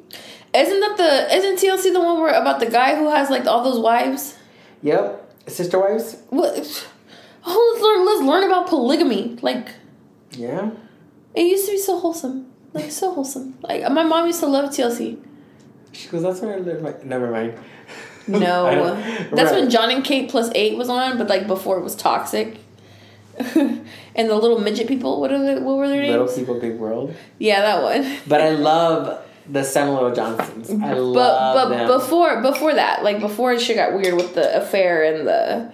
[0.55, 1.37] Isn't that the?
[1.37, 4.37] Isn't TLC the one where about the guy who has like all those wives?
[4.83, 5.25] Yep.
[5.47, 6.17] Sister wives.
[6.31, 6.87] What?
[7.47, 8.05] Oh, let's learn.
[8.07, 9.39] Let's learn about polygamy.
[9.41, 9.69] Like
[10.33, 10.71] Yeah.
[11.35, 12.51] it used to be so wholesome.
[12.75, 13.57] Like so wholesome.
[13.63, 15.19] Like my mom used to love TLC.
[15.93, 16.23] She goes.
[16.23, 16.83] That's where I live.
[16.83, 17.55] Like, never mind.
[18.29, 18.95] No,
[19.33, 19.61] that's Right.
[19.61, 22.59] when Jon and Kate plus eight was on, but like before it was toxic.
[23.39, 25.21] and the little midget people.
[25.21, 26.11] What are they, what were their names?
[26.11, 27.15] Little People Big World.
[27.39, 28.19] Yeah, that one.
[28.27, 30.71] But I love the Little Johnstons.
[30.71, 31.87] I But love but them.
[31.87, 35.73] before before that, like before shit got weird with the affair and the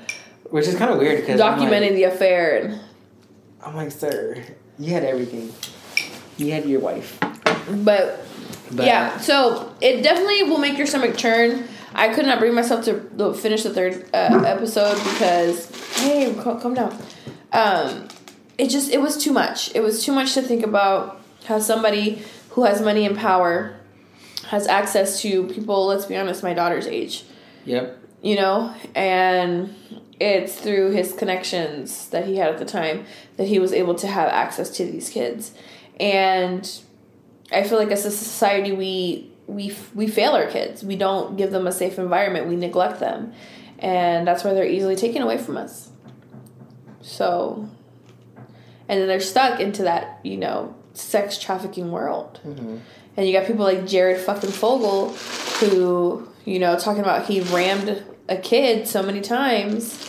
[0.50, 2.80] Which is kind of weird because documenting like, the affair and
[3.64, 4.36] I'm like, sir,
[4.78, 5.50] you had everything.
[6.36, 7.18] You had your wife.
[7.20, 8.26] but,
[8.72, 11.64] But yeah, so it definitely will make your stomach churn.
[11.94, 16.96] I could not bring myself to finish the third uh, episode because hey, calm, down.
[17.52, 18.08] Um,
[18.58, 19.74] it just it was too much.
[19.74, 23.76] It was too much to think about how somebody who has money and power
[24.48, 25.86] has access to people.
[25.86, 27.24] Let's be honest, my daughter's age.
[27.66, 27.98] Yep.
[28.20, 29.74] you know, and
[30.20, 33.04] it's through his connections that he had at the time
[33.36, 35.52] that he was able to have access to these kids.
[35.98, 36.70] And
[37.52, 40.82] I feel like as a society we we we fail our kids.
[40.84, 42.46] We don't give them a safe environment.
[42.46, 43.32] We neglect them.
[43.78, 45.90] And that's why they're easily taken away from us.
[47.02, 47.68] So
[48.88, 52.40] and then they're stuck into that, you know, sex trafficking world.
[52.46, 52.78] Mm-hmm.
[53.16, 55.10] And you got people like Jared fucking Fogle
[55.60, 60.00] who, you know, talking about he rammed a kid so many times.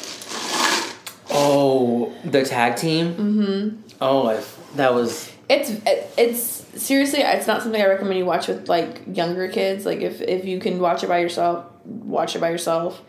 [1.30, 3.14] Oh, the tag team.
[3.14, 3.82] Mm-hmm.
[4.02, 4.44] Oh, I,
[4.76, 5.32] that was.
[5.48, 5.72] It's
[6.18, 6.42] it's
[6.82, 9.86] seriously it's not something I recommend you watch with like younger kids.
[9.86, 13.02] Like if if you can watch it by yourself, watch it by yourself.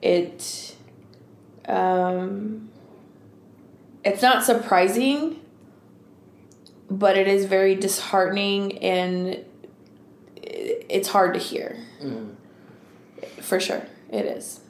[0.00, 0.76] It
[1.66, 2.70] um
[4.04, 5.40] it's not surprising,
[6.90, 9.44] but it is very disheartening and
[10.36, 11.76] it's hard to hear.
[12.00, 12.34] Mm.
[13.40, 13.82] For sure.
[14.08, 14.60] It is.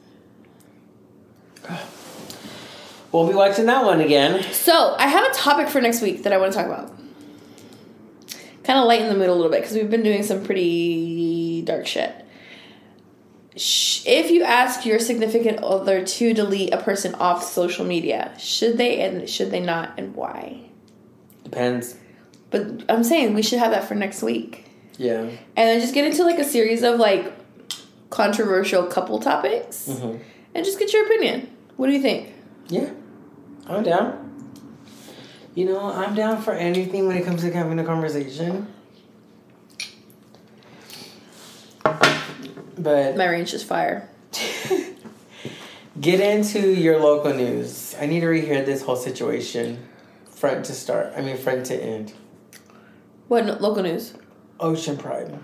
[3.11, 4.41] We'll be watching that one again.
[4.51, 6.91] So I have a topic for next week that I want to talk about.
[8.63, 11.85] Kind of lighten the mood a little bit because we've been doing some pretty dark
[11.85, 12.13] shit.
[13.55, 19.01] If you ask your significant other to delete a person off social media, should they
[19.01, 20.61] and should they not, and why?
[21.43, 21.95] Depends.
[22.49, 24.65] But I'm saying we should have that for next week,
[24.97, 25.19] Yeah.
[25.21, 27.31] and then just get into like a series of like
[28.09, 30.17] controversial couple topics, Mm-hmm.
[30.55, 31.49] and just get your opinion.
[31.77, 32.33] What do you think?
[32.69, 32.89] Yeah.
[33.67, 34.22] I'm down.
[35.55, 38.67] You know, I'm down for anything when it comes to having a conversation.
[42.77, 44.09] But My range is fire.
[46.01, 47.95] get into your local news.
[47.99, 49.77] I need to rehear this whole situation,
[50.29, 51.13] front to start.
[51.15, 52.13] I mean, front to end.
[53.27, 54.13] What no- local news?
[54.59, 55.43] Ocean Prime.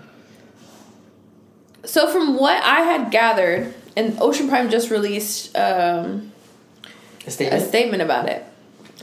[1.84, 6.32] So from what I had gathered, and Ocean Prime just released um,
[7.24, 7.62] A a statement.
[7.68, 8.44] statement about it,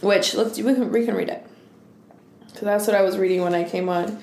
[0.01, 1.45] which let's we can we can read it.
[2.53, 4.19] So that's what I was reading when I came on.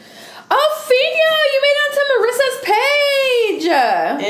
[0.50, 3.64] Oh, Fina, you made it onto Marissa's page.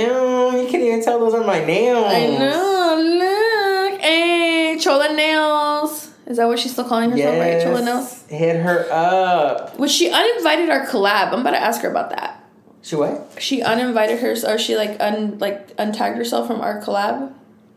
[0.01, 2.07] Ew, you can't even tell those are my nails.
[2.09, 3.91] I know.
[3.91, 6.13] Look, hey, Chola nails.
[6.27, 7.39] Is that what she's still calling herself?
[7.39, 8.25] Right, Chola nails.
[8.29, 9.79] Hit her up.
[9.79, 11.33] Was she uninvited our collab?
[11.33, 12.45] I'm about to ask her about that.
[12.83, 13.37] She what?
[13.39, 17.33] She uninvited her, or she like un like untagged herself from our collab.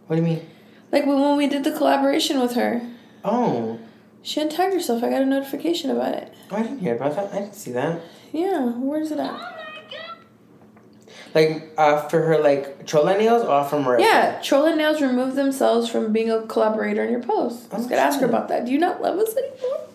[0.08, 0.50] What do you mean?
[0.92, 2.82] Like when we did the collaboration with her,
[3.28, 3.80] Oh,
[4.24, 5.04] she untagged herself.
[5.04, 6.34] I got a notification about it.
[6.52, 7.34] I didn't hear about that.
[7.34, 8.00] I didn't see that.
[8.32, 9.54] Yeah, where's it at?
[11.36, 14.00] Like after her like chola nails or from Marissa?
[14.00, 17.68] Yeah, Troll and Nails removed themselves from being a collaborator in your post.
[17.72, 18.66] I was Oh, gonna ask her about that.
[18.66, 19.88] Do you not love us anymore?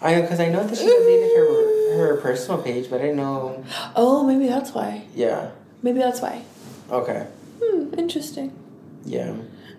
[0.00, 3.16] I know because I know that she deleted her her personal page, but I didn't
[3.18, 3.64] know.
[3.94, 5.04] Oh, maybe that's why.
[5.14, 5.50] Yeah.
[5.82, 6.42] Maybe that's why.
[6.90, 7.26] Okay.
[7.62, 8.52] Hmm, interesting.
[9.04, 9.34] Yeah.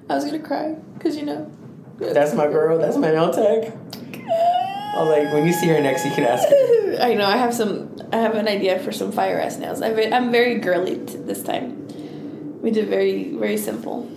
[0.10, 1.52] I was gonna cry because you know.
[1.98, 2.78] That's my girl.
[2.78, 3.10] That's my.
[3.16, 3.38] I was
[5.10, 6.98] like, when you see her next, you can ask her.
[7.02, 7.26] I know.
[7.26, 7.96] I have some.
[8.12, 9.82] I have an idea for some fire ass nails.
[9.82, 12.62] I'm very, I'm very girly t- this time.
[12.62, 14.08] We did very very simple.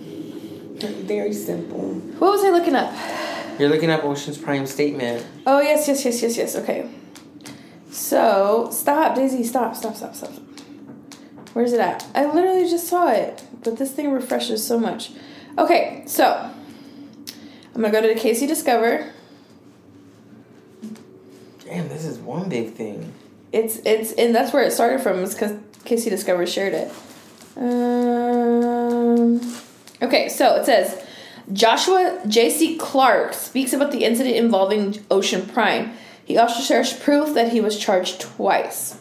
[0.79, 1.93] Very simple.
[2.19, 2.93] What was I looking up?
[3.59, 5.25] You're looking up Ocean's Prime statement.
[5.45, 6.55] Oh yes, yes, yes, yes, yes.
[6.55, 6.89] Okay.
[7.91, 9.43] So stop, Daisy.
[9.43, 10.31] Stop, stop, stop, stop.
[11.53, 12.05] Where's it at?
[12.15, 15.11] I literally just saw it, but this thing refreshes so much.
[15.59, 16.49] Okay, so
[17.75, 19.11] I'm gonna go to the Casey Discover.
[21.65, 23.13] Damn, this is one big thing.
[23.51, 25.21] It's it's and that's where it started from.
[25.21, 26.89] It's because Casey Discover shared it.
[27.57, 29.41] Um,
[30.01, 31.05] okay, so it says
[31.51, 32.77] Joshua J.C.
[32.77, 35.91] Clark speaks about the incident involving Ocean Prime.
[36.23, 38.97] He also shares proof that he was charged twice.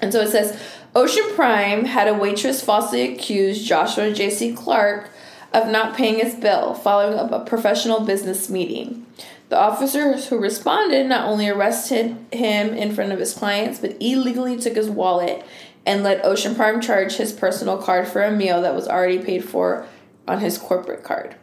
[0.00, 0.60] And so it says
[0.94, 4.52] Ocean Prime had a waitress falsely accuse Joshua J.C.
[4.52, 5.08] Clark
[5.54, 9.06] of not paying his bill following up a professional business meeting.
[9.48, 14.58] The officers who responded not only arrested him in front of his clients, but illegally
[14.58, 15.42] took his wallet
[15.86, 19.44] and let Ocean Prime charge his personal card for a meal that was already paid
[19.46, 19.86] for
[20.28, 21.36] on his corporate card.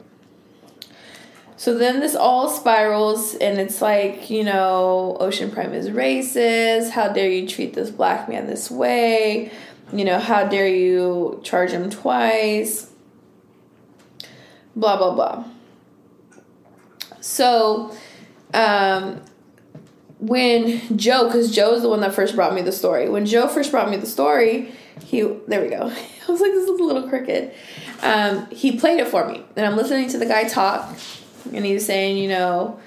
[1.60, 6.92] So then this all spirals, and it's like, you know, Ocean Prime is racist.
[6.92, 9.52] How dare you treat this black man this way?
[9.92, 12.90] You know, how dare you charge him twice?
[14.74, 15.44] Blah, blah, blah.
[17.20, 17.94] So,
[18.54, 19.22] um,
[20.20, 23.10] when Joe, because Joe is the one that first brought me the story.
[23.10, 25.92] When Joe first brought me the story, he there we go.
[26.28, 27.52] I was like, this is a little crooked.
[28.02, 30.98] Um, he played it for me, and I'm listening to the guy talk,
[31.54, 32.80] and he was saying, you know,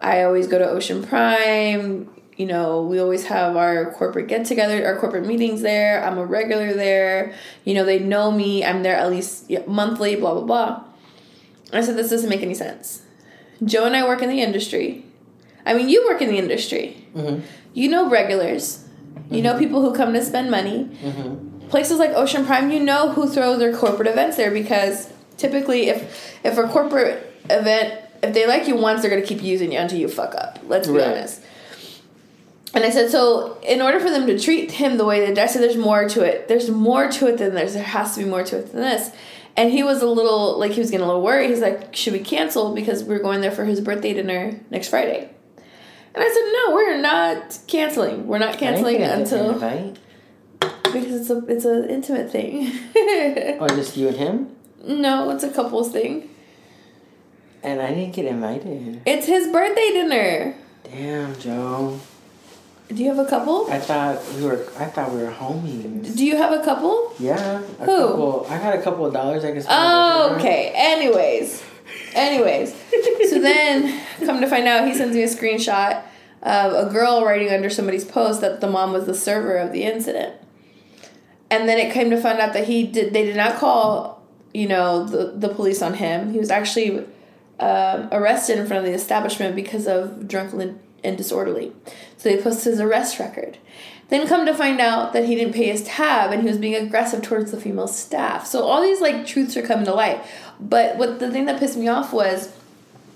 [0.00, 2.08] I always go to Ocean Prime.
[2.36, 6.02] You know, we always have our corporate get together, our corporate meetings there.
[6.02, 7.34] I'm a regular there.
[7.64, 8.64] You know, they know me.
[8.64, 10.16] I'm there at least monthly.
[10.16, 10.84] Blah blah blah.
[11.72, 13.02] I said, this doesn't make any sense.
[13.64, 15.04] Joe and I work in the industry.
[15.66, 17.06] I mean, you work in the industry.
[17.14, 17.44] Mm-hmm.
[17.74, 18.86] You know regulars.
[19.30, 20.90] You know people who come to spend money.
[21.02, 21.68] Mm-hmm.
[21.68, 26.38] Places like Ocean Prime, you know who throw their corporate events there because typically, if
[26.44, 29.98] if a corporate event, if they like you once, they're gonna keep using you until
[29.98, 30.58] you fuck up.
[30.66, 31.08] Let's be Right.
[31.08, 31.40] honest.
[32.72, 35.38] And I said, so in order for them to treat him the way they did,
[35.40, 36.46] I said, there's more to it.
[36.46, 37.74] There's more to it than this.
[37.74, 39.10] There has to be more to it than this.
[39.56, 41.50] And he was a little, like, he was getting a little worried.
[41.50, 45.28] He's like, should we cancel because we're going there for his birthday dinner next Friday?
[46.14, 48.28] And I said, no, we're not canceling.
[48.28, 49.96] We're not canceling I didn't get an until
[50.92, 52.70] because it's a it's an intimate thing.
[53.60, 54.56] Oh, just you and him?
[54.84, 56.30] no, it's a couples thing.
[57.62, 59.02] And I didn't get invited.
[59.04, 60.54] It's his birthday dinner.
[60.84, 62.00] Damn, Joe.
[62.88, 63.70] Do you have a couple?
[63.70, 64.66] I thought we were.
[64.76, 66.16] I thought we were homies.
[66.16, 67.12] Do you have a couple?
[67.20, 67.62] Yeah.
[67.78, 68.08] A Who?
[68.08, 69.66] Couple, I got a couple of dollars I spend.
[69.68, 70.72] Oh, okay.
[70.74, 71.62] Anyways,
[72.14, 72.74] anyways.
[73.30, 76.02] so then, come to find out, he sends me a screenshot
[76.42, 79.84] of a girl writing under somebody's post that the mom was the server of the
[79.84, 80.34] incident.
[81.50, 83.12] And then it came to find out that he did.
[83.12, 86.32] They did not call, you know, the the police on him.
[86.32, 87.06] He was actually
[87.60, 91.72] um, arrested in front of the establishment because of drunken and disorderly.
[92.16, 93.58] So they posted his arrest record.
[94.08, 96.74] Then come to find out that he didn't pay his tab and he was being
[96.74, 98.44] aggressive towards the female staff.
[98.44, 100.20] So all these like truths are coming to light.
[100.58, 102.52] But what the thing that pissed me off was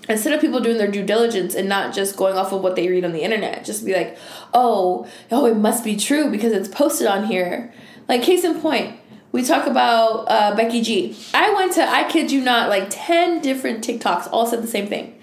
[0.08, 2.88] instead of people doing their due diligence and not just going off of what they
[2.88, 4.16] read on the internet, just be like,
[4.52, 7.74] oh, oh, it must be true because it's posted on here.
[8.08, 8.96] Like case in point,
[9.34, 11.16] we talk about uh, Becky G.
[11.34, 14.86] I went to, I kid you not, like ten different TikToks all said the same
[14.86, 15.20] thing.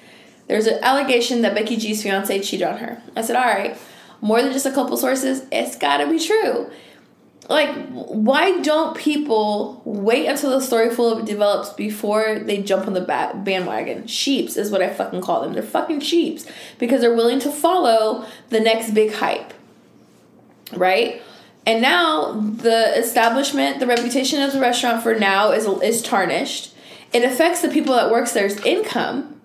[0.47, 3.01] There's an allegation that Becky G's fiance cheated on her.
[3.15, 3.77] I said, all right,
[4.19, 6.69] more than just a couple sources, it's gotta be true.
[7.47, 12.99] Like, why don't people wait until the story fully develops before they jump on the
[12.99, 14.07] ba- bandwagon?
[14.07, 15.53] Sheeps is what I fucking call them.
[15.53, 16.45] They're fucking sheeps
[16.79, 19.53] because they're willing to follow the next big hype,
[20.73, 21.21] right?
[21.65, 26.73] And now the establishment, the reputation of the restaurant for now is is tarnished.
[27.13, 29.41] It affects the people that works there's income.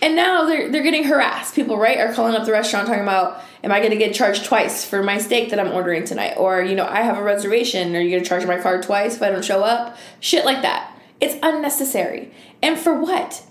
[0.00, 1.54] And now they're they're getting harassed.
[1.54, 4.84] People, right, are calling up the restaurant talking about, am I gonna get charged twice
[4.84, 6.34] for my steak that I'm ordering tonight?
[6.36, 9.22] Or, you know, I have a reservation, are you gonna charge my card twice if
[9.22, 9.96] I don't show up?
[10.20, 10.96] Shit like that.
[11.20, 12.32] It's unnecessary.
[12.62, 13.42] And for what?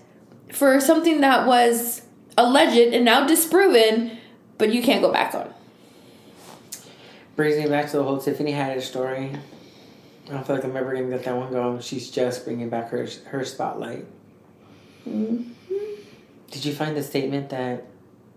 [0.51, 2.03] For something that was
[2.37, 4.17] alleged and now disproven,
[4.57, 5.53] but you can't go back on.
[7.39, 9.31] Brings me back to the whole Tiffany Haddish story.
[10.27, 11.79] I don't feel like I'm ever gonna get that one go.
[11.79, 14.05] She's just bringing back her her spotlight.
[15.07, 15.49] Mm-hmm.
[16.51, 17.85] Did you find the statement that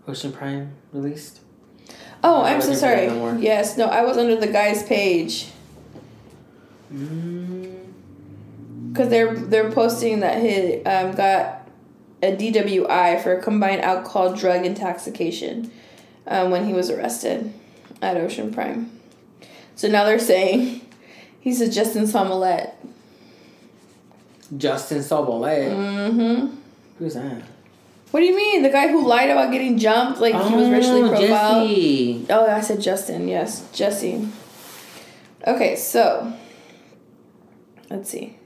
[0.07, 1.41] Ocean Prime released?
[2.23, 3.33] Oh, I'm so wasn't for that sorry.
[3.33, 3.37] no.
[3.41, 5.49] Yes, no, I was under the guy's page.
[6.93, 7.91] Mm,
[8.93, 11.67] because they're they're posting that he um, got
[12.21, 15.73] a DWI for combined alcohol drug intoxication
[16.25, 17.53] um, when he was arrested
[18.01, 18.91] at Ocean Prime.
[19.75, 20.81] So now they're saying
[21.39, 22.73] he's a Justin Smollett.
[24.57, 25.69] Justin Sobolet.
[25.71, 26.55] Mm-hmm.
[26.99, 27.41] Who's that?
[28.11, 28.61] What do you mean?
[28.61, 31.67] The guy who lied about getting jumped, like he was racially Oh, profiled.
[31.69, 32.25] Jesse.
[32.29, 33.27] Oh, I said Justin.
[33.27, 34.27] Yes, Jesse.
[35.47, 36.31] Okay, so
[37.89, 38.37] let's see.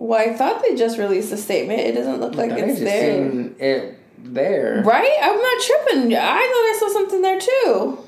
[0.00, 1.80] Well, I thought they just released a statement.
[1.80, 3.30] It doesn't look like it's there.
[3.58, 4.82] it there.
[4.84, 5.16] Right?
[5.22, 6.14] I'm not tripping.
[6.14, 7.98] I thought I saw something there too.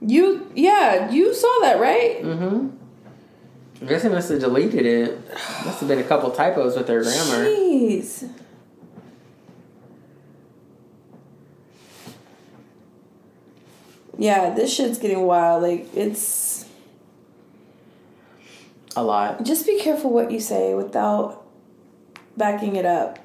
[0.00, 2.22] You, yeah, you saw that, right?
[2.22, 2.68] Mm-hmm.
[3.82, 5.30] I guess they must have deleted it.
[5.64, 7.44] Must have been a couple typos with their grammar.
[7.46, 8.30] Jeez.
[14.18, 15.62] Yeah, this shit's getting wild.
[15.62, 16.66] Like, it's.
[18.96, 19.44] A lot.
[19.44, 21.46] Just be careful what you say without
[22.36, 23.18] backing it up.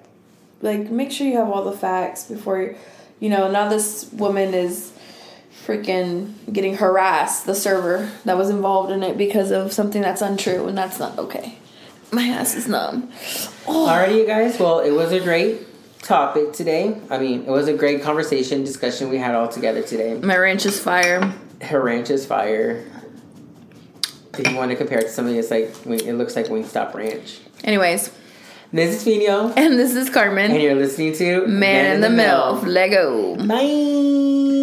[0.61, 2.75] Like, make sure you have all the facts before,
[3.19, 4.93] you know, now this woman is
[5.65, 10.67] freaking getting harassed, the server that was involved in it because of something that's untrue,
[10.67, 11.57] and that's not okay.
[12.11, 13.11] My ass is numb.
[13.65, 14.59] Alrighty, you guys.
[14.59, 15.67] Well, it was a great
[16.01, 16.99] topic today.
[17.09, 20.13] I mean, it was a great conversation, discussion we had all together today.
[20.15, 21.33] My ranch is fire.
[21.61, 22.85] Her ranch is fire.
[24.37, 27.39] If you want to compare it to something, it's like it looks like Wingstop Ranch.
[27.63, 28.11] Anyways,
[28.73, 30.51] This is Fino, and this is Carmen.
[30.51, 32.55] and you're listening to Man in the Middle.
[32.57, 33.35] Lego.
[33.45, 34.54] Bye.